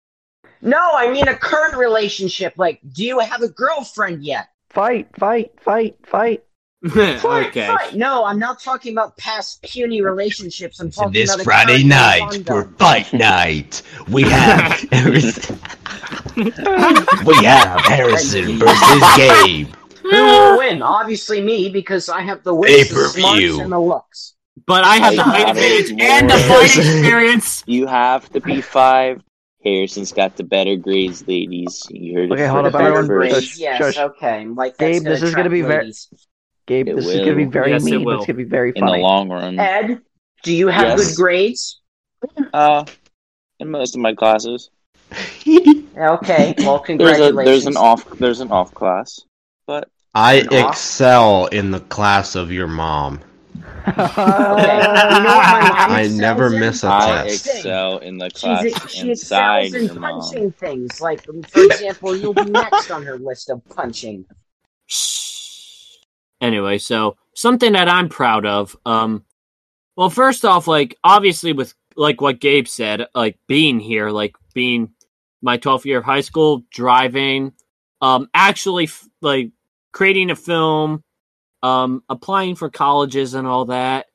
[0.62, 2.54] No, I mean a current relationship.
[2.58, 4.50] Like, do you have a girlfriend yet?
[4.70, 6.44] fight, fight, fight, fight.
[6.94, 7.68] Fight, okay.
[7.68, 7.94] fight.
[7.94, 10.80] No, I'm not talking about past puny relationships.
[10.80, 14.82] I'm talking this about a Friday night one for fight night, we have
[16.38, 19.68] we have Harrison versus Gabe.
[20.10, 20.82] Who will win?
[20.82, 23.22] Obviously me, because I have the wits, the Pay-per-view.
[23.52, 24.36] smarts, and the looks.
[24.66, 27.64] But I have the height advantage and the fight experience.
[27.66, 29.22] You have to be five.
[29.64, 31.86] Harrison's got the better grades, ladies.
[31.90, 32.76] You heard it Okay, hold first.
[32.76, 33.08] up, everyone.
[33.08, 33.60] first.
[33.60, 33.98] Yes, shush.
[33.98, 34.46] okay.
[34.46, 35.92] Like that's Gabe, this is gonna be very-
[36.68, 38.86] Gabe, It this is gonna be very Yes, mean, but it's gonna be very In
[38.86, 39.02] the funny.
[39.02, 39.60] long run.
[39.60, 40.02] Ed,
[40.44, 41.10] do you have Yes.
[41.10, 41.82] good grades?
[42.54, 42.86] Uh,
[43.60, 44.70] in most of my classes.
[45.12, 47.40] Okay, well, There's congratulations.
[47.40, 49.29] a there's an off there's an off class, but
[50.16, 53.22] I off- excel in the class of your mom.
[53.88, 56.60] You know what my mom I never in?
[56.60, 57.48] miss a I test.
[57.48, 60.22] excel in the She's class a, she inside excels in your mom.
[60.22, 61.02] punching things.
[61.02, 61.34] Like, for
[61.64, 64.26] example, you'll be next on her list of punching.
[66.42, 68.76] Anyway, so something that I'm proud of.
[68.86, 69.26] Um,
[69.96, 74.92] well, first off, like obviously with like what Gabe said, like being here, like being
[75.42, 77.54] my 12th year of high school, driving,
[78.02, 79.52] um, actually f- like
[79.92, 81.04] creating a film,
[81.64, 84.08] um, applying for colleges and all that.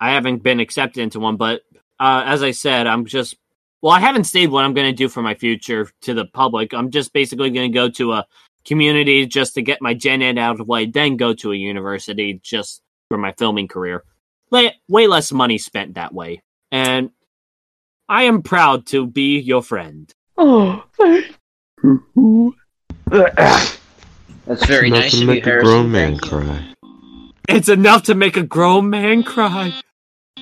[0.00, 1.62] I haven't been accepted into one, but
[2.00, 3.36] uh, as I said, I'm just
[3.82, 6.72] well, I haven't stated what I'm going to do for my future to the public.
[6.72, 8.26] I'm just basically going to go to a
[8.64, 11.56] community just to get my gen ed out of the way, then go to a
[11.56, 14.04] university just for my filming career.
[14.50, 16.42] way, way less money spent that way.
[16.70, 17.10] And
[18.08, 20.12] I am proud to be your friend.
[20.38, 20.84] Oh.
[24.46, 26.74] That's very Enough nice to of you, make a grown man cry.
[27.48, 29.72] It's enough to make a grown man cry.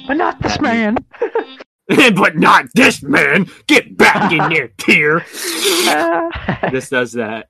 [0.07, 0.97] but not this man.
[2.15, 3.47] but not this man.
[3.67, 5.25] Get back in there, tear.
[6.73, 7.49] This does that.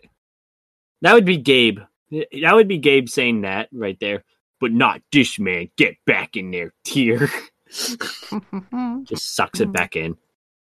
[1.03, 1.81] That would be Gabe.
[2.11, 4.25] That would be Gabe saying that right there.
[4.61, 5.71] But not this man.
[5.77, 7.29] Get back in there, tear.
[9.05, 10.17] Just sucks it back in.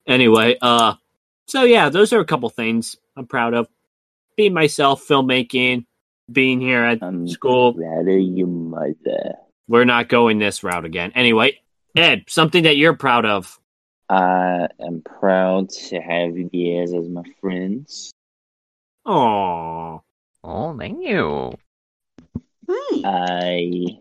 [0.06, 0.94] Anyway, uh,
[1.46, 3.68] so yeah, those are a couple things I'm proud of.
[4.40, 5.84] Being myself, filmmaking,
[6.32, 7.74] being here at I'm school.
[7.74, 9.34] proud of your mother.
[9.68, 11.12] We're not going this route again.
[11.14, 11.60] Anyway,
[11.94, 13.60] Ed, something that you're proud of.
[14.08, 18.12] I am proud to have you guys as my friends.
[19.04, 20.00] Oh,
[20.42, 21.52] oh, thank you.
[22.66, 23.00] Hmm.
[23.04, 23.98] I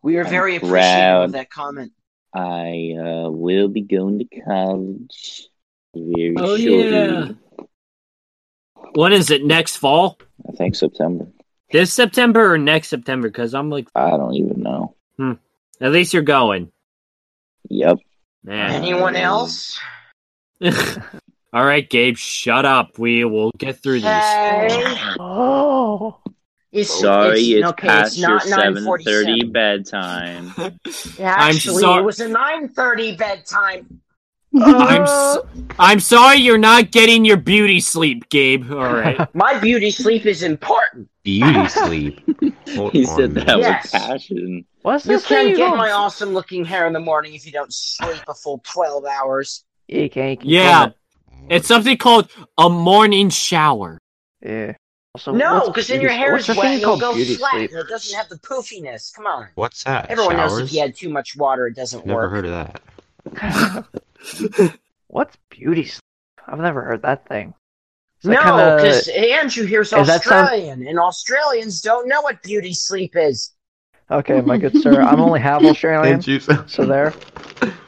[0.00, 1.24] We are I'm very appreciative proud.
[1.24, 1.92] of that comment.
[2.34, 5.46] I uh, will be going to college
[5.94, 6.38] very soon.
[6.38, 6.90] Oh, shortly.
[6.90, 7.28] yeah.
[8.94, 9.44] When is it?
[9.44, 10.18] Next fall?
[10.48, 11.26] I think September.
[11.70, 13.28] This September or next September?
[13.28, 14.94] Because I'm like, I don't even know.
[15.16, 15.32] Hmm.
[15.80, 16.70] at least you're going.
[17.68, 17.98] Yep.
[18.44, 18.70] Man.
[18.70, 19.78] Anyone else?
[21.52, 22.98] All right, Gabe, shut up.
[22.98, 24.04] We will get through these.
[24.04, 24.68] Hey.
[25.18, 26.20] Oh.
[26.70, 29.04] It's, Sorry, it's, okay, past it's your not seven 9:47.
[29.04, 30.52] thirty bedtime.
[31.18, 34.00] Actually, so- it was a 9.30 bedtime.
[34.56, 35.38] I'm s- uh,
[35.78, 38.70] I'm sorry you're not getting your beauty sleep, Gabe.
[38.72, 39.18] All right.
[39.34, 41.08] My beauty sleep is important.
[41.22, 42.20] Beauty sleep.
[42.74, 43.92] Hold he said a that Yes.
[43.92, 44.64] with passion.
[44.82, 47.34] What's You this thing can't you get don't- my awesome looking hair in the morning
[47.34, 49.64] if you don't sleep a full 12 hours.
[49.86, 50.42] You can't.
[50.44, 50.88] you can Yeah.
[51.50, 53.98] It's something called a morning shower.
[54.42, 54.74] Yeah.
[55.14, 56.98] Also, no, what's because then beauty- your hair what's is the wet thing and it'll
[56.98, 57.70] called go beauty flat sleep?
[57.70, 59.14] and it doesn't have the poofiness.
[59.14, 59.48] Come on.
[59.54, 60.10] What's that?
[60.10, 60.62] Everyone knows Showers?
[60.68, 62.30] if you had too much water, it doesn't Never work.
[62.30, 63.84] heard of that.
[65.08, 66.02] What's beauty sleep?
[66.46, 67.54] I've never heard that thing.
[68.24, 72.42] That No, kinda- because Andrew here's Is that some- Australian, and Australians don't know what
[72.42, 73.52] beauty sleep is.
[74.10, 75.00] Okay, my good sir.
[75.02, 76.64] I'm only half Australian, Didn't you?
[76.66, 77.12] so there.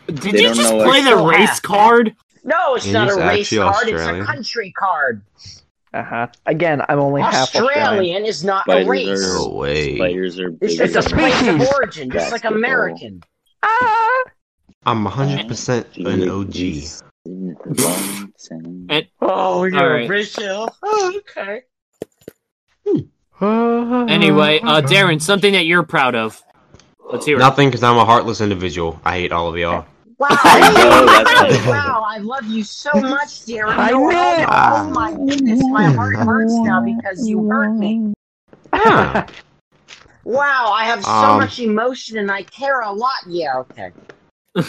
[0.07, 1.62] Did They you just know what- play the race have.
[1.62, 2.14] card?
[2.45, 5.22] No, it's And not a race actually card, it's a country card.
[5.93, 6.26] Uh huh.
[6.47, 7.78] Again, I'm only half Australian.
[7.83, 9.09] Australian is not a race.
[9.09, 9.97] are- No way.
[9.97, 11.72] Spiders are It's bigger just a a place of species.
[11.74, 13.22] origin, just like American.
[13.62, 14.22] Ah!
[14.87, 16.57] I'm 100% an OG.
[18.89, 20.09] And- Oh, you're Alright.
[20.09, 20.74] Brazil.
[20.83, 21.62] Oh, okay.
[23.43, 26.43] Anyway, uh, Darren, something that you're proud of.
[27.11, 27.41] Let's hear it.
[27.41, 28.99] Nothing, because I'm a heartless individual.
[29.05, 29.85] I hate all of y'all.
[30.18, 33.78] Wow, know, wow, I love you so much, Darren.
[33.78, 34.47] I No, know.
[34.51, 38.12] Oh my goodness, my heart hurts now because you hurt me.
[38.72, 39.26] Ah,
[40.24, 43.16] Wow, I have so Um, much emotion and I care a lot.
[43.26, 43.93] Yeah, okay.
[44.57, 44.64] Oh.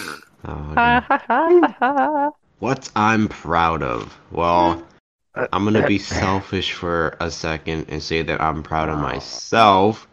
[2.59, 4.15] What I'm proud of?
[4.31, 4.85] Well,
[5.33, 10.07] I'm gonna be selfish for a second and say that I'm proud of myself.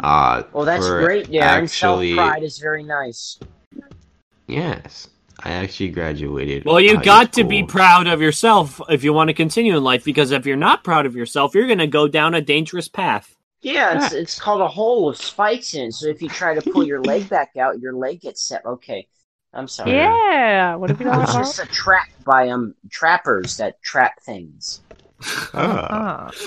[0.00, 1.42] Uh, Well, that's great, Darren.
[1.42, 3.38] Actually, Self pride is very nice.
[4.46, 5.10] yes,
[5.40, 6.64] I actually graduated.
[6.64, 9.84] Well, you high got to be proud of yourself if you want to continue in
[9.84, 12.88] life, because if you're not proud of yourself, you're going to go down a dangerous
[12.88, 13.31] path.
[13.62, 15.92] Yeah, it's, it's called a hole with spikes in.
[15.92, 18.64] So if you try to pull your leg back out, your leg gets set.
[18.66, 19.06] Okay,
[19.54, 19.92] I'm sorry.
[19.92, 20.74] yeah.
[20.74, 21.20] What have you It done?
[21.20, 24.80] was just attract by um trappers that trap things.
[25.54, 26.30] Ah.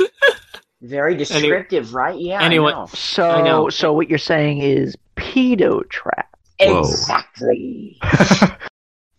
[0.82, 2.20] Very descriptive, right?
[2.20, 2.42] Yeah.
[2.42, 2.84] I Anyway- know.
[2.84, 3.70] I So, know.
[3.70, 6.30] so what you're saying is pedo trap.
[6.60, 6.80] Whoa.
[6.82, 7.98] Exactly.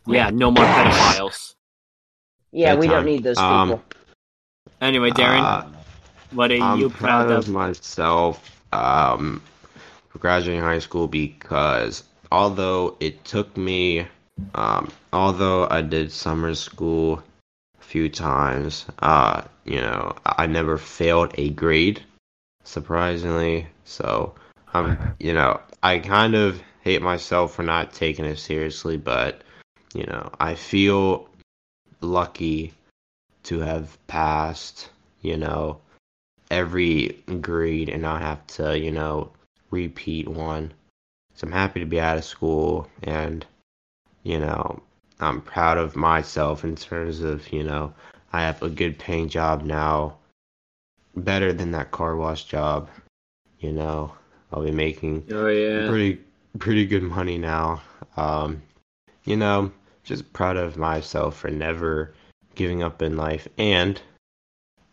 [0.08, 1.56] Yeah, no more pedophiles.
[2.52, 3.04] Yeah, we don't Bedtime.
[3.06, 3.82] need those Um, people.
[4.80, 5.64] Anyway, Darren, Uh,
[6.32, 7.48] what are I'm you proud of?
[7.48, 9.42] myself um,
[10.08, 14.06] for graduating high school because although it took me,
[14.54, 17.22] um, although I did summer school
[17.80, 22.02] a few times, uh, you know, I never failed a grade,
[22.64, 23.66] surprisingly.
[23.84, 24.34] So,
[24.74, 29.42] I'm, you know, I kind of hate myself for not taking it seriously, but
[29.94, 31.28] you know, I feel
[32.00, 32.74] lucky
[33.44, 34.90] to have passed,
[35.22, 35.80] you know,
[36.50, 39.30] every grade and not have to, you know,
[39.70, 40.72] repeat one.
[41.34, 43.44] So I'm happy to be out of school and,
[44.22, 44.82] you know,
[45.20, 47.92] I'm proud of myself in terms of, you know,
[48.32, 50.16] I have a good paying job now,
[51.16, 52.88] better than that car wash job,
[53.60, 54.12] you know.
[54.52, 55.86] I'll be making Oh, yeah.
[55.88, 56.20] pretty
[56.58, 57.82] pretty good money now.
[58.16, 58.62] Um,
[59.24, 59.72] you know,
[60.04, 62.14] just proud of myself for never
[62.54, 64.00] giving up in life, and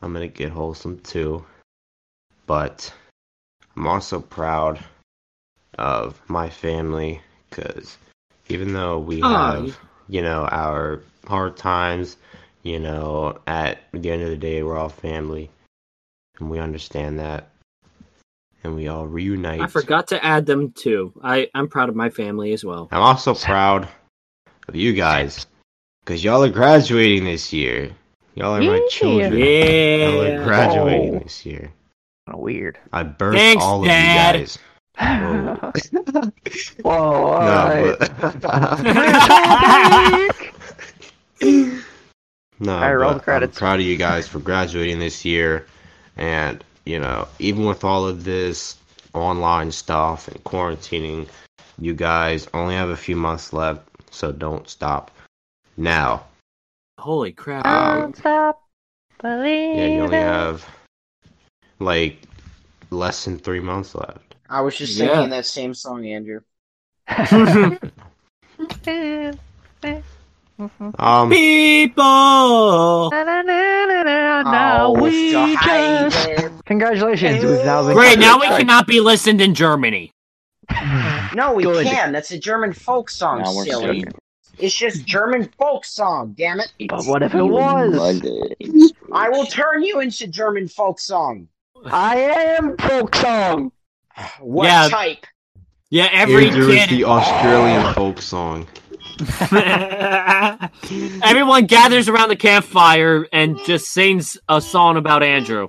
[0.03, 1.45] I'm gonna get wholesome too.
[2.45, 2.93] But
[3.77, 4.83] I'm also proud
[5.79, 7.97] of my family because
[8.49, 9.27] even though we Aw.
[9.27, 9.79] have,
[10.09, 12.17] you know, our hard times,
[12.63, 15.49] you know, at the end of the day, we're all family,
[16.37, 17.49] and we understand that,
[18.65, 19.61] and we all reunite.
[19.61, 21.13] I forgot to add them too.
[21.23, 22.89] I I'm proud of my family as well.
[22.91, 23.87] I'm also proud
[24.67, 25.47] of you guys
[26.03, 27.95] because y'all are graduating this year.
[28.35, 28.87] Y'all are my Yeah.
[28.89, 29.37] children.
[29.37, 31.19] Y'all are graduating Oh.
[31.19, 31.71] this year.
[32.27, 32.77] Kinda weird.
[32.91, 34.35] I birthed Thanks, all Dad.
[34.35, 34.57] of you guys.
[34.99, 35.71] Whoa.
[36.83, 37.99] Whoa, all no, right.
[37.99, 38.13] but
[42.59, 43.57] no, Alright, roll the credits.
[43.57, 45.65] I'm proud of you guys for graduating this year,
[46.17, 48.77] and you know, even with all of this
[49.13, 51.27] online stuff and quarantining,
[51.79, 53.81] you guys only have a few months left,
[54.11, 55.11] so don't stop
[55.77, 56.23] now.
[56.97, 57.65] Holy crap!
[57.65, 58.61] Um, Don't stop
[59.21, 59.77] believing.
[59.77, 60.65] Yeah, you only have
[61.79, 62.17] like
[62.91, 64.35] less than three months left.
[64.49, 65.07] I was just Yeah.
[65.15, 66.41] singing that same song, Andrew.
[70.99, 73.09] Um, People.
[73.11, 76.63] Now Oh, we just...
[76.65, 78.19] Congratulations, we've now been Great.
[78.19, 80.11] Now we cannot be listened in Germany.
[81.33, 81.87] No, we Good.
[81.87, 82.11] can.
[82.13, 84.01] That's a German folk song, Now silly.
[84.01, 84.13] singing.
[84.59, 86.71] It's just German folk song, damn it.
[86.89, 87.95] But what if it was?
[87.95, 88.55] Monday.
[89.11, 91.47] I will turn you into German folk song.
[91.85, 93.71] I am folk song.
[94.39, 94.89] What Yeah.
[94.89, 95.25] type?
[95.89, 98.67] Yeah, every Andrew is the Australian folk song.
[101.23, 105.67] Everyone gathers around the campfire and just sings a song about Andrew.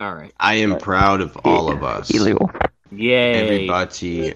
[0.00, 0.32] All right.
[0.38, 2.10] I am proud of all of us.
[2.10, 2.50] Illegal.
[2.94, 3.34] Yay.
[3.34, 4.34] Everybody,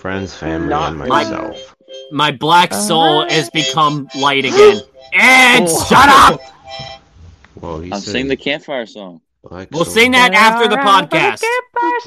[0.00, 1.74] friends, family, Not and myself.
[2.10, 4.80] My black soul has become light again.
[5.18, 5.84] And Oh.
[5.84, 6.40] shut up!
[7.54, 9.20] Well, I'm singing the campfire song.
[9.48, 9.94] black We'll soul.
[9.94, 11.42] sing that after the podcast.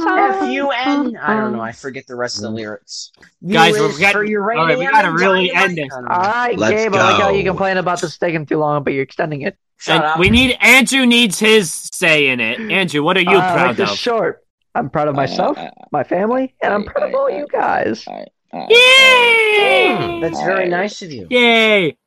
[0.06, 1.16] F U N.
[1.18, 1.62] I don't know.
[1.62, 3.14] I forget the rest of the lyrics.
[3.48, 4.60] Guys, U we're is getting- for uranium.
[4.60, 5.88] all right, we gotta really end this.
[5.94, 5.98] I.
[5.98, 6.94] All right, Let's Gabe.
[6.96, 9.58] I like how you complain about this taking too long, but you're extending it.
[9.78, 10.20] Shut And up.
[10.20, 12.60] we need Andrew needs his say in it.
[12.60, 13.98] Andrew, what are you Uh, I like proud this of?
[13.98, 14.44] short.
[14.76, 17.48] I'm proud of myself, Uh, my family, and I'm I- proud of all I- you
[17.52, 18.06] guys.
[18.08, 20.20] I- I- Yay!
[20.22, 21.28] That's very nice of you.
[21.30, 21.98] Yay!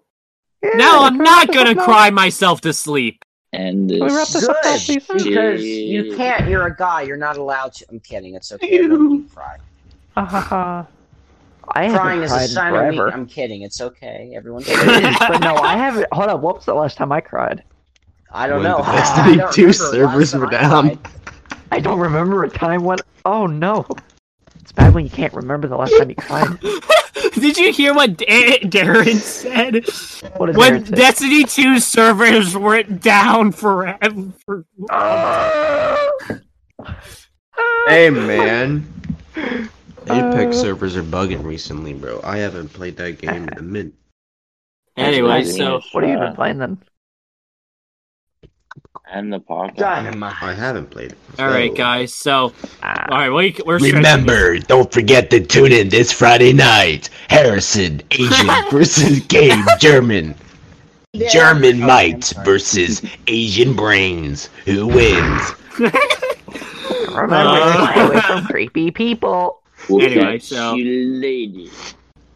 [0.62, 3.24] Yeah, Now I'm not gonna cry myself to sleep.
[3.52, 4.32] And we wrap this.
[4.32, 6.48] this up, Good, because you can't.
[6.48, 7.02] You're a guy.
[7.02, 7.86] You're not allowed to.
[7.90, 8.34] I'm kidding.
[8.34, 8.78] It's okay.
[8.78, 9.56] I wouldn't you cry.
[10.14, 10.86] Ha ha ha.
[11.74, 12.96] I Crying haven't is a sign of weak.
[12.96, 13.12] forever.
[13.12, 13.62] I'm kidding.
[13.62, 14.32] It's okay.
[14.34, 14.66] Everyone's.
[14.70, 16.06] It is, but no, I haven't.
[16.12, 16.40] Hold up.
[16.40, 17.62] What was the last time I cried?
[18.32, 18.78] I don't When know.
[18.78, 18.96] the I
[19.36, 20.98] Destiny 2 servers were down.
[21.72, 21.86] Cried.
[21.86, 22.98] I don't remember a time when.
[23.24, 23.86] Oh no.
[24.60, 26.60] It's bad when you can't remember the last time you cried.
[27.34, 29.86] Did you hear what Da- Darren said?
[30.36, 30.94] What is When Darren say?
[30.94, 34.32] Destiny 2 servers went down forever.
[34.90, 36.08] Ah!
[37.86, 38.92] Hey man,
[39.36, 40.60] Apex ah.
[40.60, 42.20] servers are bugging recently, bro.
[42.22, 43.94] I haven't played that game in a minute.
[44.96, 46.78] Anyway, so What have you been uh, playing then?
[49.10, 49.76] And the podcast.
[49.76, 50.42] Dynamite.
[50.42, 51.18] I haven't played it.
[51.38, 52.14] all right, guys.
[52.14, 52.52] So,
[52.82, 57.10] all right, we, we're Remember, don't forget to tune in this Friday night.
[57.28, 60.34] Harrison, Asian versus Game German.
[61.12, 61.28] Yeah.
[61.28, 64.48] German Okay, might versus Asian brains.
[64.64, 65.54] Who wins?
[65.78, 69.62] remember, Uh, stay away from creepy people.
[69.90, 71.70] Anyway, so- you later.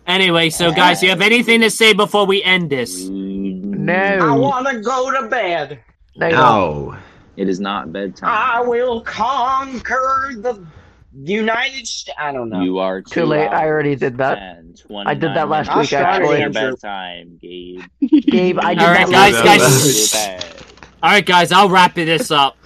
[0.07, 3.09] Anyway, so guys, you have anything to say before we end this?
[3.09, 3.95] No.
[3.95, 5.81] I want to go to bed.
[6.17, 6.29] No.
[6.31, 6.97] No.
[7.37, 8.31] It is not bedtime.
[8.31, 10.67] I will conquer the
[11.13, 12.17] United States.
[12.19, 12.63] I don't know.
[12.63, 13.49] You are Too late.
[13.49, 14.39] I already did that.
[14.39, 14.75] 10,
[15.07, 16.43] I did that last 29 week, minutes actually.
[16.43, 17.81] after bedtime, Gabe.
[18.27, 20.65] Gabe, I did All that guys, guys.
[21.03, 22.57] All right, guys, I'll wrap this up.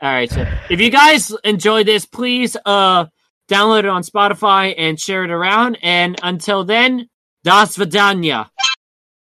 [0.00, 3.06] All right, so if you guys enjoyed this, please uh
[3.48, 5.78] download it on Spotify and share it around.
[5.82, 7.08] And until then,
[7.42, 8.50] das vidanya.